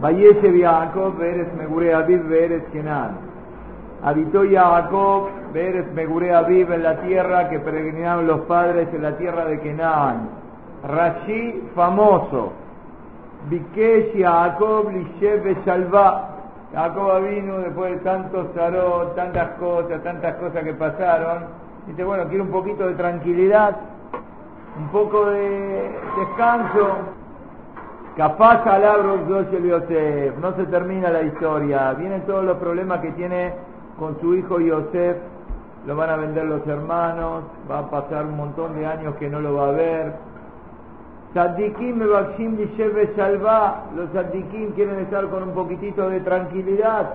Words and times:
Vayeshev 0.00 0.56
Yaakov, 0.56 1.18
Beres 1.18 1.52
Megure 1.56 1.92
Aviv, 1.94 2.26
Beres 2.28 2.62
Kenan. 2.72 3.18
Habitó 4.02 4.44
Jacob, 4.50 5.28
Beres 5.52 5.92
Megure 5.92 6.34
Aviv 6.34 6.72
en 6.72 6.82
la 6.82 7.02
tierra 7.02 7.50
que 7.50 7.58
peregrinaron 7.58 8.26
los 8.26 8.40
padres 8.42 8.88
en 8.94 9.02
la 9.02 9.16
tierra 9.18 9.44
de 9.44 9.60
Kenan. 9.60 10.30
Rashi 10.88 11.68
famoso. 11.74 12.52
Bikesh 13.50 14.18
Jacob 14.18 14.90
Lishev 14.90 15.64
Shalva. 15.66 16.28
Jacob 16.72 17.22
vino 17.28 17.58
después 17.58 17.92
de 17.92 17.98
tantos 17.98 18.54
tarot, 18.54 19.14
tantas 19.16 19.50
cosas, 19.58 20.02
tantas 20.02 20.36
cosas 20.36 20.64
que 20.64 20.72
pasaron. 20.72 21.44
Dice, 21.86 22.04
bueno, 22.04 22.24
quiero 22.28 22.44
un 22.44 22.50
poquito 22.50 22.86
de 22.86 22.94
tranquilidad, 22.94 23.76
un 24.78 24.88
poco 24.88 25.26
de 25.26 25.90
descanso. 26.16 27.19
Capaz 28.16 28.66
alabro 28.66 29.24
Yosef, 29.28 30.36
no 30.38 30.52
se 30.56 30.64
termina 30.66 31.10
la 31.10 31.22
historia, 31.22 31.92
vienen 31.92 32.22
todos 32.22 32.44
los 32.44 32.56
problemas 32.58 33.00
que 33.00 33.12
tiene 33.12 33.54
con 33.98 34.18
su 34.20 34.34
hijo 34.34 34.58
Yosef, 34.58 35.16
lo 35.86 35.94
van 35.94 36.10
a 36.10 36.16
vender 36.16 36.44
los 36.44 36.66
hermanos, 36.66 37.44
va 37.70 37.78
a 37.78 37.90
pasar 37.90 38.26
un 38.26 38.36
montón 38.36 38.74
de 38.74 38.84
años 38.84 39.14
que 39.14 39.30
no 39.30 39.40
lo 39.40 39.54
va 39.54 39.68
a 39.68 39.72
ver. 39.72 40.12
Sadikim 41.32 41.98
Mebakshim 41.98 42.56
Lishev 42.56 43.16
Shalva, 43.16 43.84
los 43.94 44.10
Sadikim 44.10 44.72
quieren 44.72 44.98
estar 44.98 45.28
con 45.28 45.44
un 45.44 45.54
poquitito 45.54 46.10
de 46.10 46.20
tranquilidad. 46.20 47.14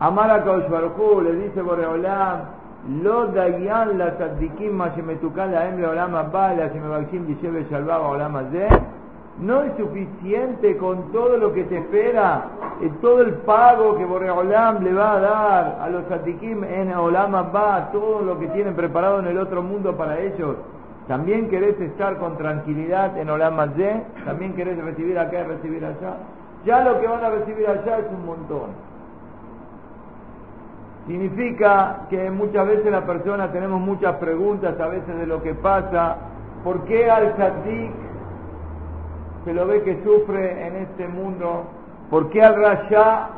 Amar 0.00 0.30
a 0.30 0.44
le 0.44 1.32
dice 1.32 1.62
Boreolam, 1.62 2.40
dayan 3.34 3.98
la 3.98 4.18
Sadikim 4.18 4.72
Mashemetukan 4.76 5.50
la 5.50 5.68
Emre 5.68 5.86
Olam 5.86 6.14
Abba, 6.14 6.54
la 6.54 6.68
Shemebakshim 6.68 7.26
Lishev 7.26 7.70
Shalva 7.70 7.98
Olam 8.00 8.36
Azeh. 8.36 8.99
No 9.40 9.62
es 9.62 9.72
suficiente 9.76 10.76
con 10.76 11.12
todo 11.12 11.38
lo 11.38 11.52
que 11.54 11.64
te 11.64 11.78
espera, 11.78 12.44
y 12.80 12.88
todo 13.00 13.20
el 13.22 13.34
pago 13.34 13.96
que 13.96 14.04
Boreolam 14.04 14.82
le 14.82 14.92
va 14.92 15.12
a 15.12 15.20
dar 15.20 15.78
a 15.82 15.88
los 15.88 16.04
Sadikim 16.08 16.64
en 16.64 16.92
Olam 16.92 17.34
Abba, 17.34 17.90
todo 17.92 18.22
lo 18.22 18.38
que 18.38 18.48
tienen 18.48 18.74
preparado 18.74 19.20
en 19.20 19.26
el 19.26 19.38
otro 19.38 19.62
mundo 19.62 19.96
para 19.96 20.18
ellos. 20.18 20.56
También 21.08 21.48
querés 21.48 21.78
estar 21.80 22.18
con 22.18 22.36
tranquilidad 22.36 23.16
en 23.18 23.28
Olam 23.28 23.56
Mazé, 23.56 24.02
también 24.24 24.54
querés 24.54 24.82
recibir 24.82 25.18
acá 25.18 25.40
y 25.40 25.44
recibir 25.44 25.84
allá. 25.84 26.16
Ya 26.64 26.84
lo 26.84 27.00
que 27.00 27.06
van 27.06 27.24
a 27.24 27.30
recibir 27.30 27.66
allá 27.66 27.98
es 27.98 28.06
un 28.12 28.26
montón. 28.26 28.70
Significa 31.06 32.02
que 32.10 32.30
muchas 32.30 32.66
veces 32.66 32.92
la 32.92 33.04
persona 33.04 33.50
tenemos 33.50 33.80
muchas 33.80 34.16
preguntas 34.16 34.78
a 34.78 34.86
veces 34.86 35.18
de 35.18 35.26
lo 35.26 35.42
que 35.42 35.54
pasa. 35.54 36.16
¿Por 36.62 36.84
qué 36.84 37.10
al 37.10 37.36
Sadik 37.36 38.09
se 39.50 39.54
lo 39.54 39.66
ve 39.66 39.82
que 39.82 39.98
sufre 40.04 40.64
en 40.64 40.76
este 40.76 41.08
mundo? 41.08 41.64
¿Por 42.08 42.30
qué 42.30 42.40
al 42.40 42.54
Rasha 42.54 43.30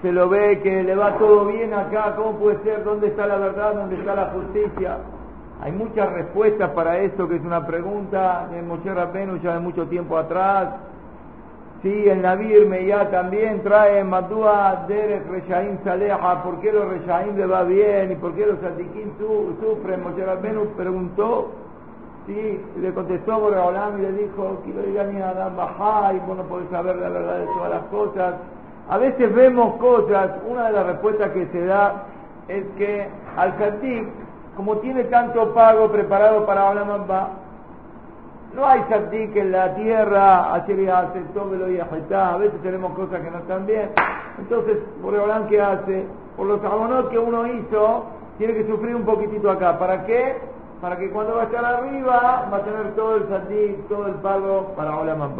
se 0.00 0.10
lo 0.10 0.26
ve 0.30 0.60
que 0.62 0.82
le 0.82 0.94
va 0.94 1.18
todo 1.18 1.44
bien 1.44 1.74
acá? 1.74 2.14
¿Cómo 2.16 2.38
puede 2.38 2.62
ser? 2.62 2.82
¿Dónde 2.82 3.08
está 3.08 3.26
la 3.26 3.36
verdad? 3.36 3.74
¿Dónde 3.74 3.96
está 3.96 4.14
la 4.14 4.30
justicia? 4.30 4.96
Hay 5.60 5.72
muchas 5.72 6.10
respuestas 6.14 6.70
para 6.70 7.00
esto, 7.00 7.28
que 7.28 7.36
es 7.36 7.42
una 7.42 7.66
pregunta 7.66 8.48
de 8.50 8.62
Moshe 8.62 8.94
Rabbeinu 8.94 9.36
ya 9.42 9.52
de 9.52 9.60
mucho 9.60 9.86
tiempo 9.88 10.16
atrás. 10.16 10.70
Sí, 11.82 12.08
el 12.08 12.22
Navir 12.22 12.66
ya 12.86 13.10
también 13.10 13.62
trae 13.62 14.02
Matúa 14.04 14.86
Derek 14.88 15.30
Reshaim 15.30 15.76
Saleha, 15.84 16.42
¿por 16.42 16.58
qué 16.60 16.72
los 16.72 16.88
Reshaim 16.88 17.36
le 17.36 17.44
va 17.44 17.64
bien 17.64 18.12
y 18.12 18.14
por 18.14 18.32
qué 18.32 18.46
los 18.46 18.58
Sadikim 18.60 19.10
sufren? 19.18 20.02
Moshe 20.02 20.24
Rabbeinu 20.24 20.68
preguntó, 20.74 21.50
sí, 22.28 22.64
le 22.80 22.94
contestó 22.94 23.40
Boreolam 23.40 23.98
y 23.98 24.02
le 24.02 24.12
dijo, 24.12 24.62
que 24.64 24.72
lo 24.72 24.82
diga 24.82 25.04
ni 25.04 25.20
Adam 25.20 25.56
Bajá 25.56 26.12
y 26.12 26.20
vos 26.20 26.36
no 26.36 26.44
podés 26.44 26.68
saber 26.70 26.96
la 26.96 27.08
verdad 27.08 27.38
de 27.40 27.46
todas 27.46 27.70
las 27.70 27.82
cosas. 27.84 28.34
A 28.88 28.98
veces 28.98 29.34
vemos 29.34 29.76
cosas, 29.76 30.30
una 30.48 30.68
de 30.68 30.72
las 30.72 30.86
respuestas 30.86 31.32
que 31.32 31.46
se 31.46 31.66
da 31.66 32.04
es 32.46 32.64
que 32.76 33.08
al 33.36 33.58
Sadik 33.58 34.08
como 34.58 34.78
tiene 34.78 35.04
tanto 35.04 35.54
pago 35.54 35.88
preparado 35.88 36.44
para 36.44 36.70
Olam 36.70 36.88
no 38.56 38.66
hay 38.66 38.82
sadik 38.88 39.36
en 39.36 39.52
la 39.52 39.72
tierra, 39.76 40.52
hace 40.52 40.74
todo 41.32 41.70
y 41.70 41.78
a 41.78 42.36
veces 42.38 42.60
tenemos 42.62 42.92
cosas 42.94 43.20
que 43.20 43.30
no 43.30 43.38
están 43.38 43.66
bien. 43.66 43.90
Entonces, 44.36 44.78
por 45.00 45.14
Olam, 45.14 45.46
¿qué 45.46 45.60
hace? 45.60 46.06
Por 46.36 46.48
los 46.48 46.64
abonos 46.64 47.06
que 47.08 47.18
uno 47.20 47.46
hizo, 47.46 48.06
tiene 48.38 48.54
que 48.54 48.66
sufrir 48.66 48.96
un 48.96 49.04
poquitito 49.04 49.48
acá. 49.48 49.78
¿Para 49.78 50.04
qué? 50.06 50.38
Para 50.80 50.96
que 50.96 51.10
cuando 51.10 51.34
va 51.34 51.42
a 51.42 51.44
estar 51.44 51.64
arriba, 51.64 52.48
va 52.52 52.56
a 52.56 52.62
tener 52.62 52.94
todo 52.94 53.16
el 53.16 53.28
sadik, 53.28 53.88
todo 53.88 54.06
el 54.06 54.14
pago 54.14 54.74
para 54.76 54.96
Olam 54.96 55.32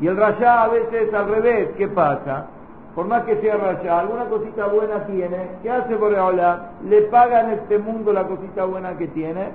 Y 0.00 0.06
el 0.08 0.16
rayá 0.16 0.64
a 0.64 0.68
veces 0.68 1.14
al 1.14 1.28
revés, 1.28 1.70
¿qué 1.76 1.88
pasa? 1.88 2.46
por 2.94 3.06
más 3.08 3.24
que 3.24 3.40
sea 3.40 3.56
raya, 3.56 3.98
alguna 3.98 4.26
cosita 4.26 4.66
buena 4.66 5.04
tiene, 5.06 5.48
¿qué 5.62 5.70
hace 5.70 5.96
Boreola? 5.96 6.70
Le 6.88 7.02
paga 7.02 7.40
en 7.40 7.50
este 7.58 7.78
mundo 7.78 8.12
la 8.12 8.24
cosita 8.24 8.64
buena 8.64 8.96
que 8.96 9.08
tiene 9.08 9.48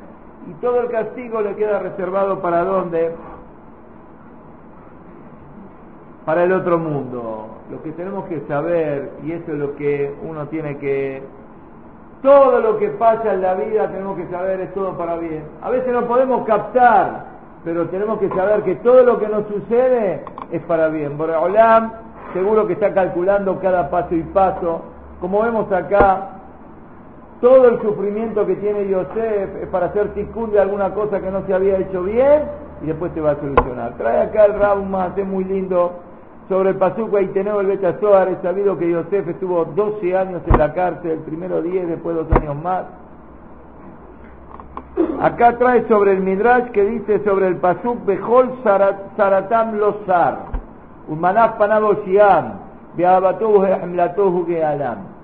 y 0.49 0.53
todo 0.61 0.81
el 0.81 0.89
castigo 0.89 1.41
le 1.41 1.55
queda 1.55 1.79
reservado 1.79 2.41
para 2.41 2.65
dónde? 2.65 3.11
Para 6.25 6.43
el 6.43 6.51
otro 6.51 6.77
mundo. 6.77 7.47
Lo 7.71 7.81
que 7.81 7.91
tenemos 7.91 8.25
que 8.25 8.41
saber, 8.41 9.11
y 9.23 9.31
eso 9.31 9.53
es 9.53 9.57
lo 9.57 9.75
que 9.75 10.13
uno 10.21 10.47
tiene 10.47 10.77
que... 10.77 11.23
Todo 12.21 12.59
lo 12.59 12.77
que 12.77 12.89
pasa 12.89 13.33
en 13.33 13.41
la 13.41 13.53
vida 13.53 13.87
tenemos 13.87 14.17
que 14.17 14.27
saber 14.27 14.59
es 14.59 14.73
todo 14.73 14.97
para 14.97 15.15
bien. 15.15 15.43
A 15.61 15.69
veces 15.69 15.93
no 15.93 16.05
podemos 16.05 16.45
captar, 16.45 17.25
pero 17.63 17.87
tenemos 17.87 18.19
que 18.19 18.29
saber 18.29 18.63
que 18.63 18.75
todo 18.75 19.03
lo 19.03 19.19
que 19.19 19.27
nos 19.27 19.47
sucede 19.47 20.25
es 20.51 20.61
para 20.63 20.89
bien. 20.89 21.17
Boreolam 21.17 21.91
seguro 22.33 22.67
que 22.67 22.73
está 22.73 22.93
calculando 22.93 23.59
cada 23.59 23.89
paso 23.89 24.15
y 24.15 24.23
paso. 24.23 24.81
Como 25.21 25.41
vemos 25.41 25.71
acá, 25.71 26.29
todo 27.41 27.69
el 27.69 27.81
sufrimiento 27.81 28.45
que 28.45 28.55
tiene 28.55 28.87
Yosef 28.87 29.55
es 29.61 29.67
para 29.69 29.87
hacer 29.87 30.09
ticún 30.13 30.51
de 30.51 30.59
alguna 30.59 30.93
cosa 30.93 31.21
que 31.21 31.31
no 31.31 31.45
se 31.45 31.53
había 31.53 31.77
hecho 31.77 32.03
bien 32.03 32.43
y 32.81 32.87
después 32.87 33.13
se 33.13 33.21
va 33.21 33.31
a 33.31 33.35
solucionar. 33.35 33.93
Trae 33.97 34.23
acá 34.23 34.45
el 34.45 34.59
Rauma, 34.59 35.13
es 35.15 35.25
muy 35.25 35.45
lindo, 35.45 35.93
sobre 36.49 36.71
el 36.71 36.75
Pazuca 36.77 37.21
y 37.21 37.27
tenemos 37.27 37.61
el 37.61 37.67
Betazoar. 37.67 38.27
Es 38.29 38.39
sabido 38.41 38.77
que 38.77 38.89
Yosef 38.89 39.27
estuvo 39.29 39.63
12 39.63 40.17
años 40.17 40.41
en 40.47 40.57
la 40.57 40.73
cárcel, 40.73 41.11
el 41.11 41.19
primero 41.19 41.61
10, 41.61 41.87
después 41.87 42.15
dos 42.15 42.31
años 42.31 42.55
más. 42.61 42.85
Acá 45.21 45.57
trae 45.57 45.87
sobre 45.87 46.13
el 46.13 46.21
Midrash 46.21 46.71
que 46.71 46.83
dice 46.83 47.23
sobre 47.23 47.47
el 47.47 47.57
Pasuk 47.57 48.03
Bejol 48.05 48.51
Saratam 48.63 49.77
Losar. 49.77 50.39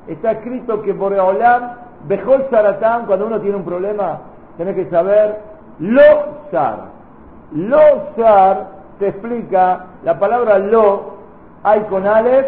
Está 0.07 0.31
escrito 0.31 0.81
que 0.81 0.93
por 0.93 1.15
Boreolam, 1.15 1.71
Bejol 2.07 2.45
Saratán, 2.51 3.05
cuando 3.07 3.25
uno 3.25 3.41
tiene 3.41 3.57
un 3.57 3.65
problema, 3.65 4.19
tiene 4.57 4.75
que 4.75 4.89
saber 4.89 5.39
lo 5.79 6.01
sar. 6.51 6.95
Lo 7.51 7.79
sar 8.15 8.67
te 8.99 9.07
explica, 9.09 9.85
la 10.03 10.19
palabra 10.19 10.59
lo 10.59 11.14
hay 11.65 11.81
con 11.85 12.05
Aleph 12.05 12.45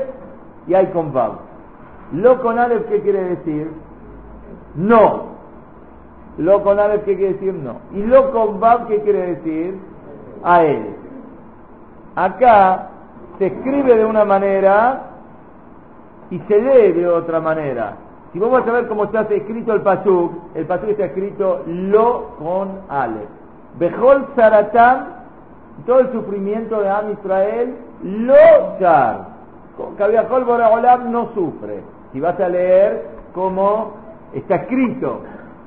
y 0.68 0.76
hay 0.76 0.86
con 0.88 1.12
Vav. 1.12 1.40
Lo 2.14 2.40
con 2.40 2.60
Aleph, 2.60 2.88
¿qué 2.88 3.02
quiere 3.02 3.24
decir? 3.36 3.72
No. 4.76 5.38
Lo 6.38 6.62
con 6.62 6.80
Aleph, 6.80 7.04
¿qué 7.04 7.16
quiere 7.18 7.34
decir? 7.34 7.54
No. 7.56 7.78
Y 7.94 8.04
lo 8.04 8.32
con 8.32 8.60
Vav, 8.60 8.88
¿qué 8.88 9.02
quiere 9.02 9.36
decir? 9.36 9.80
A 10.44 10.64
él. 10.64 10.96
Acá 12.16 12.90
se 13.40 13.48
escribe 13.48 13.98
de 13.98 14.06
una 14.06 14.24
manera 14.24 15.02
y 16.30 16.38
se 16.42 16.62
lee 16.62 16.92
de 16.92 17.08
otra 17.08 17.40
manera. 17.40 17.96
Si 18.34 18.40
vamos 18.40 18.68
a 18.68 18.72
ver 18.72 18.88
cómo 18.88 19.06
está 19.06 19.22
escrito 19.22 19.74
el 19.74 19.82
pasuk, 19.82 20.32
el 20.54 20.68
pasuk 20.68 20.90
está 20.90 21.06
escrito 21.06 21.64
lo 21.66 22.36
con 22.38 22.82
ale. 22.88 23.26
Bejol 23.80 24.28
Saratam, 24.36 25.06
todo 25.88 26.02
el 26.02 26.12
sufrimiento 26.12 26.82
de 26.82 26.90
Am 26.90 27.12
Israel, 27.14 27.76
lo 28.04 28.80
char. 28.80 29.28
Kaviahol 29.98 30.44
Boraholam 30.44 31.12
no 31.12 31.30
sufre. 31.34 31.82
Si 32.12 32.20
vas 32.20 32.40
a 32.40 32.48
leer 32.48 33.06
como 33.34 33.94
está 34.34 34.56
escrito, 34.56 35.22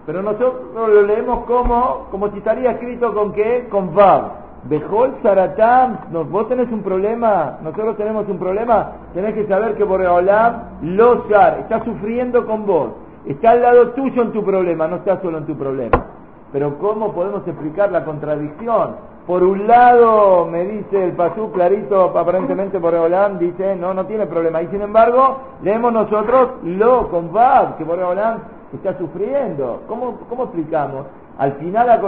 pero 0.06 0.22
nosotros 0.22 0.74
lo 0.74 1.02
leemos 1.02 1.44
como, 1.44 2.08
como 2.10 2.30
si 2.30 2.38
estaría 2.38 2.72
escrito 2.72 3.14
con 3.14 3.32
qué? 3.32 3.68
Con 3.70 3.94
Vav. 3.94 4.40
Bejol 4.64 5.14
Saratam, 5.22 5.98
vos 6.30 6.48
tenés 6.48 6.70
un 6.70 6.82
problema, 6.82 7.58
nosotros 7.62 7.96
tenemos 7.96 8.28
un 8.28 8.38
problema, 8.38 8.92
tenés 9.14 9.34
que 9.34 9.46
saber 9.46 9.74
que 9.74 9.84
Boreolam 9.84 10.62
lo 10.82 11.24
está 11.24 11.82
sufriendo 11.82 12.44
con 12.44 12.66
vos, 12.66 12.90
está 13.24 13.52
al 13.52 13.62
lado 13.62 13.88
tuyo 13.92 14.20
en 14.20 14.32
tu 14.32 14.44
problema, 14.44 14.86
no 14.86 14.96
está 14.96 15.18
solo 15.22 15.38
en 15.38 15.46
tu 15.46 15.56
problema. 15.56 16.04
Pero 16.52 16.78
¿cómo 16.78 17.12
podemos 17.12 17.46
explicar 17.46 17.92
la 17.92 18.04
contradicción? 18.04 18.96
Por 19.26 19.44
un 19.44 19.66
lado, 19.66 20.46
me 20.46 20.64
dice 20.64 21.04
el 21.04 21.12
Pasú 21.12 21.52
clarito, 21.52 22.16
aparentemente 22.18 22.78
Boreolam 22.78 23.38
dice, 23.38 23.76
no, 23.76 23.94
no 23.94 24.06
tiene 24.06 24.26
problema. 24.26 24.62
Y 24.62 24.68
sin 24.68 24.82
embargo, 24.82 25.38
leemos 25.62 25.92
nosotros 25.92 26.48
lo 26.64 27.08
con 27.08 27.32
Bab, 27.32 27.76
que 27.76 27.84
Boreolam 27.84 28.38
está 28.74 28.98
sufriendo. 28.98 29.82
¿Cómo, 29.86 30.18
cómo 30.28 30.44
explicamos? 30.44 31.06
Al 31.38 31.52
final 31.54 31.88
a 31.90 32.00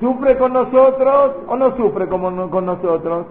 ¿Sufre 0.00 0.38
con 0.38 0.52
nosotros 0.52 1.32
o 1.48 1.56
no 1.56 1.76
sufre 1.76 2.06
como 2.08 2.50
con 2.50 2.66
nosotros? 2.66 3.26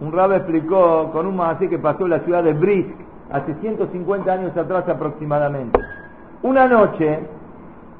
un 0.00 0.12
rab 0.12 0.32
explicó 0.32 1.10
con 1.12 1.26
un 1.26 1.40
así 1.40 1.68
que 1.68 1.78
pasó 1.78 2.04
en 2.04 2.10
la 2.10 2.20
ciudad 2.20 2.42
de 2.42 2.52
Brisk 2.52 2.94
hace 3.30 3.54
150 3.54 4.32
años 4.32 4.56
atrás 4.56 4.88
aproximadamente. 4.88 5.80
Una 6.44 6.68
noche 6.68 7.20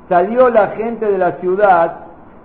salió 0.07 0.51
la 0.51 0.69
gente 0.73 1.07
de 1.07 1.17
la 1.17 1.33
ciudad 1.41 1.97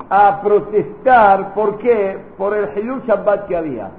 a 0.10 0.42
protestar, 0.42 1.54
¿por 1.54 1.78
qué? 1.80 2.18
Por 2.38 2.56
el 2.56 2.70
Hilul 2.74 3.04
Shabbat 3.06 3.48
que 3.48 3.58
había. 3.58 3.90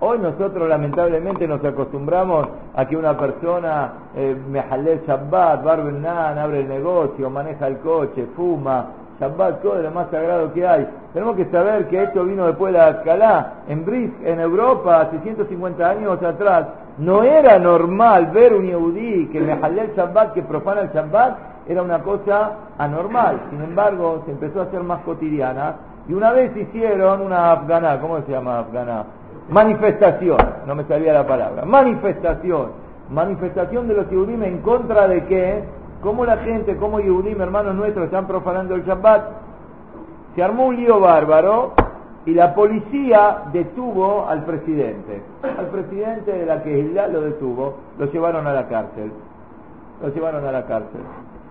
Hoy 0.00 0.18
nosotros 0.18 0.68
lamentablemente 0.68 1.48
nos 1.48 1.64
acostumbramos 1.64 2.46
a 2.76 2.84
que 2.84 2.94
una 2.94 3.16
persona 3.16 3.92
eh, 4.14 4.36
mejalel 4.50 5.00
Shabbat, 5.06 5.64
barbenan, 5.64 6.38
abre 6.38 6.60
el 6.60 6.68
negocio, 6.68 7.30
maneja 7.30 7.68
el 7.68 7.78
coche, 7.78 8.26
fuma, 8.36 8.88
Shabbat, 9.18 9.62
todo 9.62 9.80
lo 9.80 9.90
más 9.92 10.10
sagrado 10.10 10.52
que 10.52 10.68
hay. 10.68 10.86
Tenemos 11.14 11.36
que 11.36 11.46
saber 11.46 11.88
que 11.88 12.02
esto 12.02 12.22
vino 12.24 12.48
después 12.48 12.70
de 12.74 12.78
la 12.78 12.90
escalá. 12.90 13.52
En 13.66 13.82
Brisk, 13.86 14.12
en 14.26 14.40
Europa, 14.40 15.00
hace 15.00 15.18
150 15.20 15.88
años 15.88 16.22
atrás, 16.22 16.66
no 16.98 17.24
era 17.24 17.58
normal 17.58 18.26
ver 18.32 18.54
un 18.54 18.66
yehudí 18.66 19.26
que 19.28 19.40
mejalel 19.40 19.92
Shabbat, 19.96 20.32
que 20.32 20.42
profana 20.42 20.82
el 20.82 20.90
Shabbat, 20.90 21.38
era 21.68 21.82
una 21.82 22.00
cosa 22.00 22.52
anormal. 22.78 23.40
Sin 23.50 23.62
embargo, 23.62 24.22
se 24.26 24.32
empezó 24.32 24.60
a 24.60 24.64
hacer 24.64 24.82
más 24.82 25.00
cotidiana 25.02 25.74
y 26.08 26.12
una 26.12 26.32
vez 26.32 26.56
hicieron 26.56 27.22
una 27.22 27.52
afganá, 27.52 27.98
¿cómo 28.00 28.20
se 28.22 28.32
llama 28.32 28.60
afganá? 28.60 29.04
Manifestación, 29.50 30.38
no 30.66 30.74
me 30.74 30.84
salía 30.84 31.12
la 31.12 31.26
palabra, 31.26 31.64
manifestación, 31.64 32.68
manifestación 33.10 33.88
de 33.88 33.94
los 33.94 34.10
Yehudim 34.10 34.42
en 34.42 34.58
contra 34.58 35.08
de 35.08 35.24
qué, 35.24 35.64
cómo 36.00 36.24
la 36.24 36.38
gente, 36.38 36.76
cómo 36.76 37.00
Yehudim, 37.00 37.40
hermanos 37.40 37.74
nuestros, 37.74 38.06
están 38.06 38.26
profanando 38.26 38.74
el 38.74 38.84
Shabbat. 38.84 39.24
Se 40.34 40.42
armó 40.42 40.66
un 40.66 40.76
lío 40.76 41.00
bárbaro 41.00 41.74
y 42.26 42.32
la 42.32 42.54
policía 42.54 43.42
detuvo 43.52 44.26
al 44.28 44.44
presidente. 44.44 45.22
Al 45.42 45.66
presidente 45.66 46.32
de 46.32 46.46
la 46.46 46.62
que 46.62 46.82
lo 47.12 47.20
detuvo, 47.20 47.76
lo 47.98 48.06
llevaron 48.06 48.46
a 48.46 48.52
la 48.52 48.66
cárcel. 48.68 49.12
Lo 50.02 50.08
llevaron 50.08 50.44
a 50.46 50.52
la 50.52 50.64
cárcel. 50.66 51.00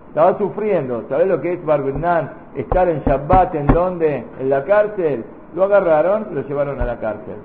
Estaba 0.08 0.36
sufriendo. 0.38 1.04
¿Sabés 1.08 1.26
lo 1.26 1.40
que 1.40 1.54
es 1.54 1.64
Barbenán? 1.64 2.30
Estar 2.54 2.88
en 2.88 3.02
Shabbat, 3.02 3.54
¿en 3.54 3.66
dónde? 3.66 4.24
En 4.40 4.50
la 4.50 4.64
cárcel. 4.64 5.24
Lo 5.54 5.64
agarraron 5.64 6.28
lo 6.32 6.42
llevaron 6.42 6.80
a 6.80 6.84
la 6.84 6.98
cárcel 6.98 7.36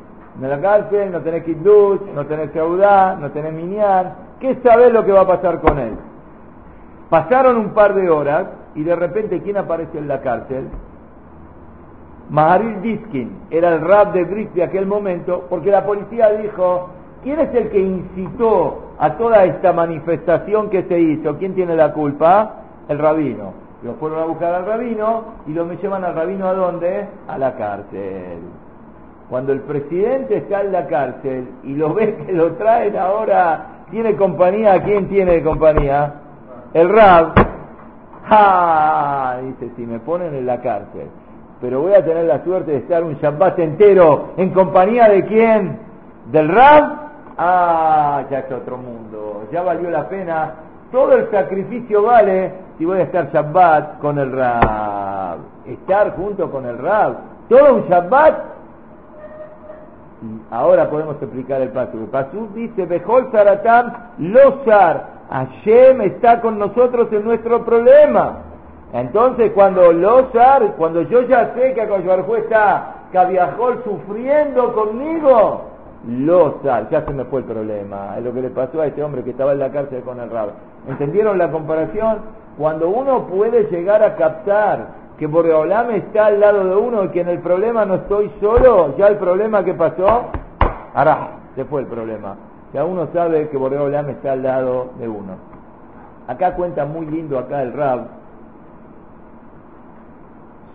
en 0.42 0.50
la 0.50 0.62
cárcel, 0.62 1.12
no 1.12 1.22
tenés 1.22 1.44
Kiddush, 1.44 2.02
no 2.14 2.26
tenés 2.26 2.52
Seudá, 2.52 3.16
no 3.20 3.32
tenés 3.32 3.54
Minyan. 3.54 4.14
¿Qué 4.40 4.56
sabés 4.64 4.94
lo 4.94 5.04
que 5.04 5.12
va 5.12 5.22
a 5.22 5.28
pasar 5.28 5.60
con 5.60 5.78
él? 5.78 5.96
Pasaron 7.10 7.58
un 7.58 7.72
par 7.72 7.94
de 7.94 8.10
horas 8.10 8.48
y 8.76 8.84
de 8.84 8.96
repente, 8.96 9.42
¿quién 9.42 9.58
apareció 9.58 10.00
en 10.00 10.08
la 10.08 10.22
cárcel? 10.22 10.70
Maharil 12.30 12.82
Diskin, 12.82 13.32
era 13.50 13.74
el 13.74 13.82
rap 13.82 14.14
de 14.14 14.24
Brick 14.24 14.54
de 14.54 14.64
aquel 14.64 14.86
momento, 14.86 15.46
porque 15.50 15.72
la 15.72 15.86
policía 15.86 16.30
dijo, 16.34 16.90
¿quién 17.24 17.40
es 17.40 17.54
el 17.56 17.70
que 17.70 17.80
incitó 17.80 18.94
a 19.00 19.18
toda 19.18 19.46
esta 19.46 19.74
manifestación 19.74 20.70
que 20.70 20.84
se 20.84 21.00
hizo? 21.00 21.38
¿Quién 21.38 21.56
tiene 21.56 21.76
la 21.76 21.92
culpa? 21.92 22.56
El 22.88 23.00
rabino. 23.00 23.54
Lo 23.84 23.94
fueron 23.94 24.20
a 24.20 24.26
buscar 24.26 24.54
al 24.54 24.66
rabino 24.66 25.24
y 25.48 25.54
lo 25.54 25.66
me 25.66 25.78
llevan 25.78 26.04
al 26.04 26.14
rabino 26.14 26.48
a 26.48 26.54
dónde? 26.54 27.08
A 27.28 27.38
la 27.38 27.56
cárcel. 27.56 28.40
Cuando 29.30 29.54
el 29.54 29.62
presidente 29.62 30.38
está 30.38 30.62
en 30.62 30.72
la 30.72 30.86
cárcel 30.88 31.48
y 31.64 31.76
lo 31.76 31.94
ve 31.94 32.16
que 32.16 32.34
lo 32.34 32.54
traen 32.54 32.98
ahora, 32.98 33.86
¿tiene 33.90 34.16
compañía? 34.16 34.84
¿Quién 34.84 35.08
tiene 35.08 35.42
compañía? 35.42 36.14
El 36.74 36.90
Rab. 36.90 37.34
¡Ah! 38.30 39.38
Dice, 39.44 39.72
si 39.76 39.86
me 39.86 40.00
ponen 40.00 40.36
en 40.36 40.46
la 40.46 40.60
cárcel, 40.62 41.08
pero 41.62 41.82
voy 41.82 41.94
a 41.94 42.04
tener 42.04 42.26
la 42.26 42.44
suerte 42.44 42.72
de 42.72 42.78
estar 42.78 43.04
un 43.04 43.16
Shabbat 43.16 43.60
entero 43.60 44.30
en 44.38 44.52
compañía 44.52 45.10
de 45.10 45.26
quién? 45.26 45.80
¿Del 46.32 46.48
Rab? 46.48 47.10
¡Ah! 47.38 48.24
Ya 48.30 48.40
es 48.40 48.52
otro 48.52 48.78
mundo. 48.78 49.44
Ya 49.52 49.62
valió 49.62 49.90
la 49.90 50.08
pena. 50.08 50.54
Todo 50.92 51.14
el 51.14 51.30
sacrificio 51.30 52.04
vale 52.04 52.54
si 52.78 52.86
voy 52.86 53.00
a 53.00 53.04
estar 53.04 53.32
Shabbat 53.32 54.00
con 54.00 54.18
el 54.20 54.32
Rab. 54.32 55.38
Estar 55.66 56.16
junto 56.16 56.50
con 56.50 56.66
el 56.66 56.78
Rab. 56.78 57.18
Todo 57.50 57.76
un 57.76 57.90
Shabbat 57.90 58.50
ahora 60.52 60.90
podemos 60.90 61.22
explicar 61.22 61.62
el 61.62 61.70
paso. 61.70 61.98
El 61.98 62.08
paso 62.08 62.48
dice, 62.54 62.86
Bejol 62.86 63.32
Saratam 63.32 63.94
Losar. 64.20 65.20
Hashem 65.30 66.02
está 66.02 66.42
con 66.42 66.58
nosotros 66.58 67.12
en 67.12 67.24
nuestro 67.24 67.64
problema. 67.64 68.49
Entonces, 68.94 69.52
cuando 69.52 69.92
Losar, 69.92 70.74
cuando 70.76 71.04
yo 71.04 71.22
ya 71.24 71.54
sé 71.54 71.74
que 71.74 71.82
Akoshbarjú 71.82 72.36
está 72.36 72.96
Cabiajol 73.12 73.84
sufriendo 73.84 74.74
conmigo, 74.74 75.62
Losar, 76.08 76.90
ya 76.90 77.06
se 77.06 77.14
me 77.14 77.26
fue 77.26 77.42
el 77.42 77.46
problema. 77.46 78.16
Es 78.18 78.24
lo 78.24 78.34
que 78.34 78.42
le 78.42 78.50
pasó 78.50 78.82
a 78.82 78.88
este 78.88 79.04
hombre 79.04 79.24
que 79.24 79.32
estaba 79.32 79.52
en 79.52 79.60
la 79.60 79.70
cárcel 79.70 80.02
con 80.02 80.20
el 80.20 80.30
rabo. 80.30 80.52
¿Entendieron 80.88 81.38
la 81.38 81.52
comparación? 81.52 82.20
Cuando 82.58 82.90
uno 82.90 83.28
puede 83.28 83.66
llegar 83.66 84.02
a 84.02 84.16
captar 84.16 84.88
que 85.20 85.28
Boreolam 85.28 85.92
está 85.92 86.28
al 86.28 86.40
lado 86.40 86.64
de 86.64 86.76
uno 86.76 87.04
y 87.04 87.10
que 87.10 87.22
en 87.22 87.30
el 87.30 87.40
problema 87.40 87.86
no 87.86 87.96
estoy 87.96 88.32
solo, 88.40 88.96
ya 88.98 89.08
el 89.08 89.18
problema 89.18 89.64
que 89.64 89.74
pasó, 89.74 90.24
ahora 90.94 91.32
se 91.56 91.66
fue 91.66 91.82
el 91.82 91.88
problema. 91.88 92.36
Ya 92.74 92.86
uno 92.86 93.08
sabe 93.14 93.50
que 93.50 93.58
Boreolam 93.58 94.10
está 94.10 94.32
al 94.32 94.44
lado 94.44 94.88
de 94.98 95.08
uno. 95.08 95.36
Acá 96.28 96.56
cuenta 96.56 96.86
muy 96.86 97.06
lindo 97.06 97.38
acá 97.38 97.62
el 97.62 97.74
Rab 97.74 98.19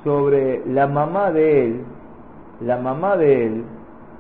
sobre 0.05 0.63
la 0.67 0.87
mamá 0.87 1.33
de 1.33 1.65
él, 1.65 1.85
la 2.61 2.77
mamá 2.77 3.17
de 3.17 3.47
él, 3.47 3.65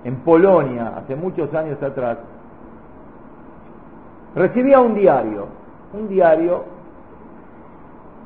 en 0.04 0.16
Polonia, 0.16 0.94
hace 0.96 1.14
muchos 1.14 1.52
años 1.54 1.80
atrás, 1.82 2.18
recibía 4.34 4.80
un 4.80 4.94
diario, 4.94 5.46
un 5.92 6.08
diario 6.08 6.64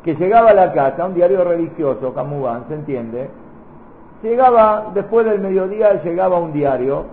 que 0.05 0.15
llegaba 0.15 0.51
a 0.51 0.55
la 0.55 0.73
casa, 0.73 1.05
un 1.05 1.15
diario 1.15 1.45
religioso, 1.45 2.15
Camubán, 2.15 2.65
¿se 2.69 2.75
entiende? 2.75 3.29
Llegaba, 4.23 4.87
después 4.95 5.27
del 5.27 5.41
mediodía 5.41 6.03
llegaba 6.03 6.39
un 6.39 6.53
diario 6.53 7.05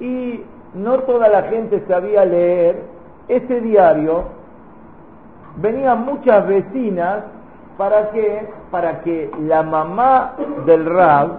y 0.00 0.40
no 0.74 1.00
toda 1.00 1.28
la 1.28 1.42
gente 1.42 1.84
sabía 1.86 2.24
leer 2.24 2.82
ese 3.28 3.60
diario. 3.60 4.24
Venían 5.56 6.04
muchas 6.04 6.46
vecinas 6.48 7.24
para 7.76 8.10
que, 8.10 8.48
para 8.70 9.00
que 9.02 9.30
la 9.40 9.62
mamá 9.62 10.34
del 10.66 10.84
Rab, 10.86 11.38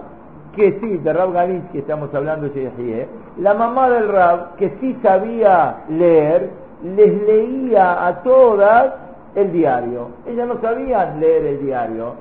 que 0.54 0.78
sí, 0.80 0.98
de 0.98 1.12
Rab 1.12 1.32
que 1.72 1.78
estamos 1.78 2.12
hablando 2.14 2.48
de 2.48 3.08
la 3.38 3.54
mamá 3.54 3.90
del 3.90 4.08
Rab, 4.08 4.56
que 4.56 4.70
sí 4.80 4.96
sabía 5.02 5.84
leer, 5.88 6.50
les 6.82 7.22
leía 7.22 8.06
a 8.06 8.22
todas 8.22 8.94
el 9.34 9.52
diario. 9.52 10.08
Ellas 10.26 10.48
no 10.48 10.60
sabían 10.60 11.20
leer 11.20 11.44
el 11.44 11.60
diario. 11.60 12.14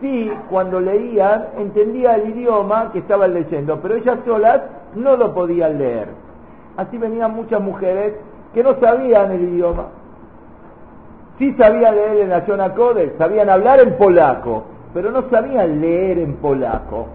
Sí, 0.00 0.30
cuando 0.50 0.80
leían, 0.80 1.46
entendía 1.58 2.16
el 2.16 2.30
idioma 2.30 2.90
que 2.92 2.98
estaban 2.98 3.32
leyendo, 3.32 3.80
pero 3.80 3.94
ellas 3.96 4.18
solas 4.26 4.60
no 4.94 5.16
lo 5.16 5.32
podían 5.32 5.78
leer. 5.78 6.08
Así 6.76 6.98
venían 6.98 7.34
muchas 7.34 7.60
mujeres 7.60 8.14
que 8.52 8.62
no 8.62 8.74
sabían 8.80 9.32
el 9.32 9.42
idioma. 9.42 9.86
Sí 11.38 11.52
sabían 11.54 11.94
leer 11.94 12.18
en 12.22 12.30
la 12.30 12.46
zona 12.46 12.74
Codex, 12.74 13.18
sabían 13.18 13.50
hablar 13.50 13.80
en 13.80 13.96
polaco, 13.98 14.64
pero 14.94 15.10
no 15.10 15.28
sabían 15.28 15.80
leer 15.80 16.18
en 16.18 16.36
polaco. 16.36 17.06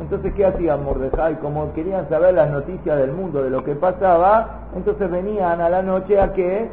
Entonces, 0.00 0.32
¿qué 0.34 0.46
hacían 0.46 0.82
Mordejai? 0.82 1.38
Como 1.40 1.72
querían 1.74 2.08
saber 2.08 2.32
las 2.32 2.50
noticias 2.50 2.98
del 2.98 3.12
mundo, 3.12 3.42
de 3.42 3.50
lo 3.50 3.62
que 3.62 3.74
pasaba, 3.74 4.60
entonces 4.74 5.10
venían 5.10 5.60
a 5.60 5.68
la 5.68 5.82
noche 5.82 6.18
a 6.18 6.32
que 6.32 6.68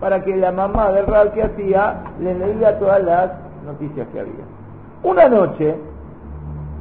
para 0.00 0.22
que 0.22 0.34
la 0.34 0.50
mamá 0.50 0.90
del 0.92 1.06
Rab 1.06 1.32
que 1.32 1.42
hacía 1.42 1.96
le 2.20 2.34
leía 2.34 2.78
todas 2.78 3.02
las 3.04 3.30
noticias 3.66 4.08
que 4.12 4.20
había. 4.20 4.44
Una 5.02 5.28
noche 5.28 5.76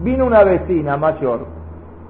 vino 0.02 0.26
una 0.26 0.44
vecina 0.46 0.96
mayor, 0.96 1.46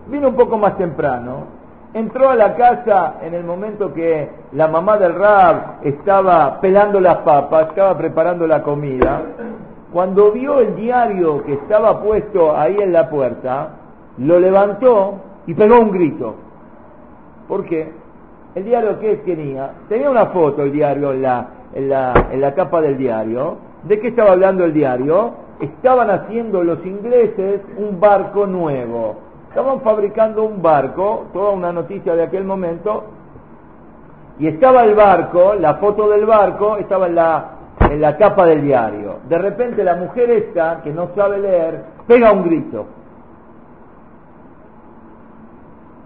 vino 0.07 0.29
un 0.29 0.35
poco 0.35 0.57
más 0.59 0.77
temprano, 0.77 1.58
entró 1.93 2.29
a 2.29 2.35
la 2.35 2.55
casa 2.55 3.15
en 3.21 3.33
el 3.33 3.43
momento 3.43 3.93
que 3.93 4.29
la 4.53 4.67
mamá 4.67 4.97
del 4.97 5.15
Rab 5.15 5.79
estaba 5.83 6.59
pelando 6.61 6.99
las 6.99 7.17
papas, 7.19 7.69
estaba 7.69 7.97
preparando 7.97 8.47
la 8.47 8.61
comida. 8.61 9.21
Cuando 9.91 10.31
vio 10.31 10.59
el 10.59 10.75
diario 10.75 11.43
que 11.43 11.53
estaba 11.53 12.01
puesto 12.01 12.55
ahí 12.55 12.77
en 12.79 12.93
la 12.93 13.09
puerta, 13.09 13.69
lo 14.17 14.39
levantó 14.39 15.15
y 15.47 15.53
pegó 15.53 15.79
un 15.79 15.91
grito. 15.91 16.35
¿Por 17.47 17.65
qué? 17.65 17.91
el 18.55 18.65
diario 18.65 18.99
que 18.99 19.17
tenía, 19.17 19.71
tenía 19.87 20.09
una 20.09 20.27
foto 20.27 20.63
el 20.63 20.71
diario 20.71 21.13
en 21.13 21.21
la, 21.21 21.47
en 21.73 21.89
la, 21.89 22.27
en 22.31 22.41
la 22.41 22.53
capa 22.53 22.81
del 22.81 22.97
diario. 22.97 23.57
¿De 23.83 23.99
qué 23.99 24.09
estaba 24.09 24.31
hablando 24.31 24.65
el 24.65 24.73
diario? 24.73 25.33
Estaban 25.59 26.09
haciendo 26.09 26.63
los 26.63 26.83
ingleses 26.85 27.61
un 27.77 27.99
barco 27.99 28.47
nuevo. 28.47 29.17
Estaban 29.49 29.81
fabricando 29.81 30.43
un 30.43 30.61
barco, 30.61 31.25
toda 31.33 31.51
una 31.51 31.71
noticia 31.71 32.15
de 32.15 32.23
aquel 32.23 32.45
momento, 32.45 33.03
y 34.39 34.47
estaba 34.47 34.83
el 34.83 34.95
barco, 34.95 35.55
la 35.55 35.75
foto 35.75 36.07
del 36.09 36.25
barco 36.25 36.77
estaba 36.77 37.07
en 37.07 37.15
la, 37.15 37.45
en 37.89 37.99
la 37.99 38.15
capa 38.15 38.45
del 38.45 38.61
diario. 38.61 39.17
De 39.27 39.37
repente 39.37 39.83
la 39.83 39.95
mujer 39.95 40.29
esta, 40.29 40.81
que 40.81 40.91
no 40.91 41.09
sabe 41.15 41.39
leer, 41.39 41.83
pega 42.07 42.31
un 42.31 42.43
grito. 42.43 42.85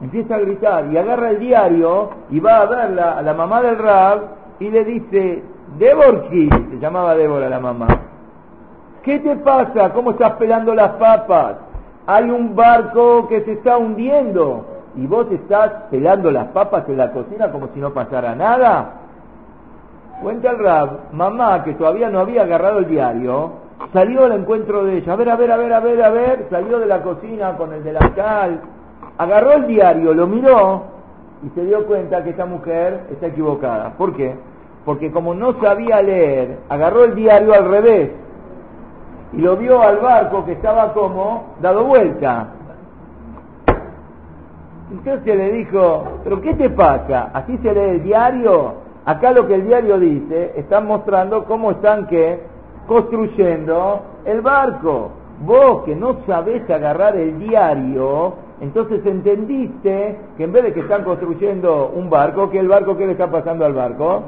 empieza 0.04 0.36
a 0.36 0.40
gritar 0.40 0.92
y 0.92 0.98
agarra 0.98 1.30
el 1.30 1.40
diario 1.40 2.10
y 2.30 2.40
va 2.40 2.60
a 2.60 2.66
verla 2.66 3.18
a 3.18 3.22
la 3.22 3.34
mamá 3.34 3.62
del 3.62 3.78
Rab 3.78 4.22
y 4.60 4.70
le 4.70 4.84
dice, 4.84 5.44
Deborki, 5.78 6.50
se 6.50 6.80
llamaba 6.80 7.16
Débora 7.16 7.50
la 7.50 7.60
mamá, 7.60 7.88
¿qué 9.02 9.20
te 9.20 9.36
pasa? 9.38 9.92
¿Cómo 9.94 10.12
estás 10.12 10.34
pelando 10.34 10.76
las 10.76 10.92
papas? 10.92 11.56
Hay 12.06 12.30
un 12.30 12.56
barco 12.56 13.28
que 13.30 13.42
se 13.42 13.54
está 13.54 13.78
hundiendo 13.78 14.66
y 14.96 15.08
vos 15.08 15.28
estás 15.32 15.72
pelando 15.90 16.32
las 16.32 16.48
papas 16.48 16.88
en 16.90 16.98
la 16.98 17.12
cocina 17.12 17.52
como 17.52 17.70
si 17.74 17.80
no 17.80 17.94
pasara 17.94 18.36
nada. 18.36 18.94
Cuenta 20.22 20.52
el 20.52 20.60
Rab, 20.60 20.90
mamá 21.14 21.64
que 21.64 21.74
todavía 21.74 22.10
no 22.10 22.20
había 22.20 22.44
agarrado 22.44 22.80
el 22.80 22.88
diario, 22.88 23.52
salió 23.92 24.26
al 24.26 24.34
encuentro 24.34 24.84
de 24.84 24.98
ella, 24.98 25.14
a 25.14 25.16
ver, 25.16 25.30
a 25.30 25.36
ver, 25.36 25.52
a 25.52 25.58
ver, 25.58 25.74
a 25.74 25.80
ver, 25.80 26.04
a 26.04 26.10
ver, 26.10 26.48
salió 26.50 26.80
de 26.80 26.86
la 26.86 27.02
cocina 27.02 27.56
con 27.56 27.74
el 27.74 27.84
delantal, 27.84 28.62
agarró 29.18 29.54
el 29.54 29.68
diario, 29.68 30.14
lo 30.14 30.28
miró 30.28 30.84
y 31.46 31.50
se 31.56 31.66
dio 31.66 31.86
cuenta 31.86 32.24
que 32.24 32.32
esta 32.32 32.46
mujer 32.46 33.02
está 33.12 33.28
equivocada. 33.28 33.94
¿Por 33.98 34.16
qué? 34.16 34.36
Porque 34.86 35.12
como 35.12 35.34
no 35.34 35.60
sabía 35.62 36.02
leer, 36.02 36.60
agarró 36.70 37.06
el 37.06 37.16
diario 37.16 37.54
al 37.54 37.70
revés 37.70 38.12
y 39.36 39.42
lo 39.42 39.58
vio 39.58 39.82
al 39.82 39.98
barco 39.98 40.46
que 40.46 40.54
estaba 40.54 40.94
como 40.94 41.56
dado 41.62 41.86
vuelta. 41.86 42.48
Entonces 44.92 45.36
le 45.36 45.52
dijo, 45.54 46.04
pero 46.24 46.40
¿qué 46.42 46.54
te 46.54 46.70
pasa? 46.70 47.32
¿Así 47.34 47.58
se 47.58 47.74
lee 47.74 47.96
el 47.96 48.04
diario? 48.04 48.76
Acá 49.06 49.32
lo 49.32 49.48
que 49.48 49.56
el 49.56 49.68
diario 49.68 50.00
dice, 50.00 50.54
están 50.56 50.86
mostrando 50.86 51.46
cómo 51.46 51.72
están 51.72 52.06
que 52.08 52.42
construyendo 52.88 54.02
el 54.26 54.42
barco. 54.42 55.12
Vos 55.46 55.84
que 55.84 55.96
no 55.96 56.18
sabés 56.28 56.70
agarrar 56.70 57.18
el 57.18 57.40
diario, 57.40 58.34
entonces 58.62 59.04
entendiste 59.06 60.18
que 60.38 60.44
en 60.44 60.54
vez 60.54 60.64
de 60.64 60.74
que 60.74 60.82
están 60.82 61.04
construyendo 61.04 61.92
un 61.96 62.10
barco, 62.10 62.50
que 62.52 62.60
el 62.60 62.68
barco, 62.68 62.96
¿qué 62.96 63.08
le 63.08 63.14
está 63.14 63.32
pasando 63.32 63.66
al 63.66 63.74
barco? 63.74 64.24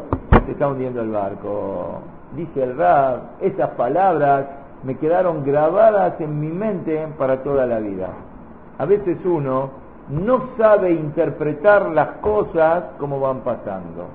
Se 0.45 0.51
está 0.51 0.67
hundiendo 0.67 1.01
el 1.01 1.11
barco. 1.11 1.99
Dice 2.35 2.63
el 2.63 2.75
Rab, 2.75 3.19
esas 3.39 3.69
palabras 3.71 4.45
me 4.85 4.97
quedaron 4.97 5.43
grabadas 5.43 6.21
en 6.21 6.39
mi 6.39 6.49
mente 6.49 7.07
para 7.17 7.41
toda 7.43 7.65
la 7.65 7.79
vida. 7.79 8.09
A 8.77 8.85
veces 8.85 9.17
uno 9.25 9.71
no 10.09 10.49
sabe 10.57 10.91
interpretar 10.91 11.89
las 11.89 12.19
cosas 12.19 12.83
como 12.99 13.19
van 13.19 13.39
pasando. 13.39 14.05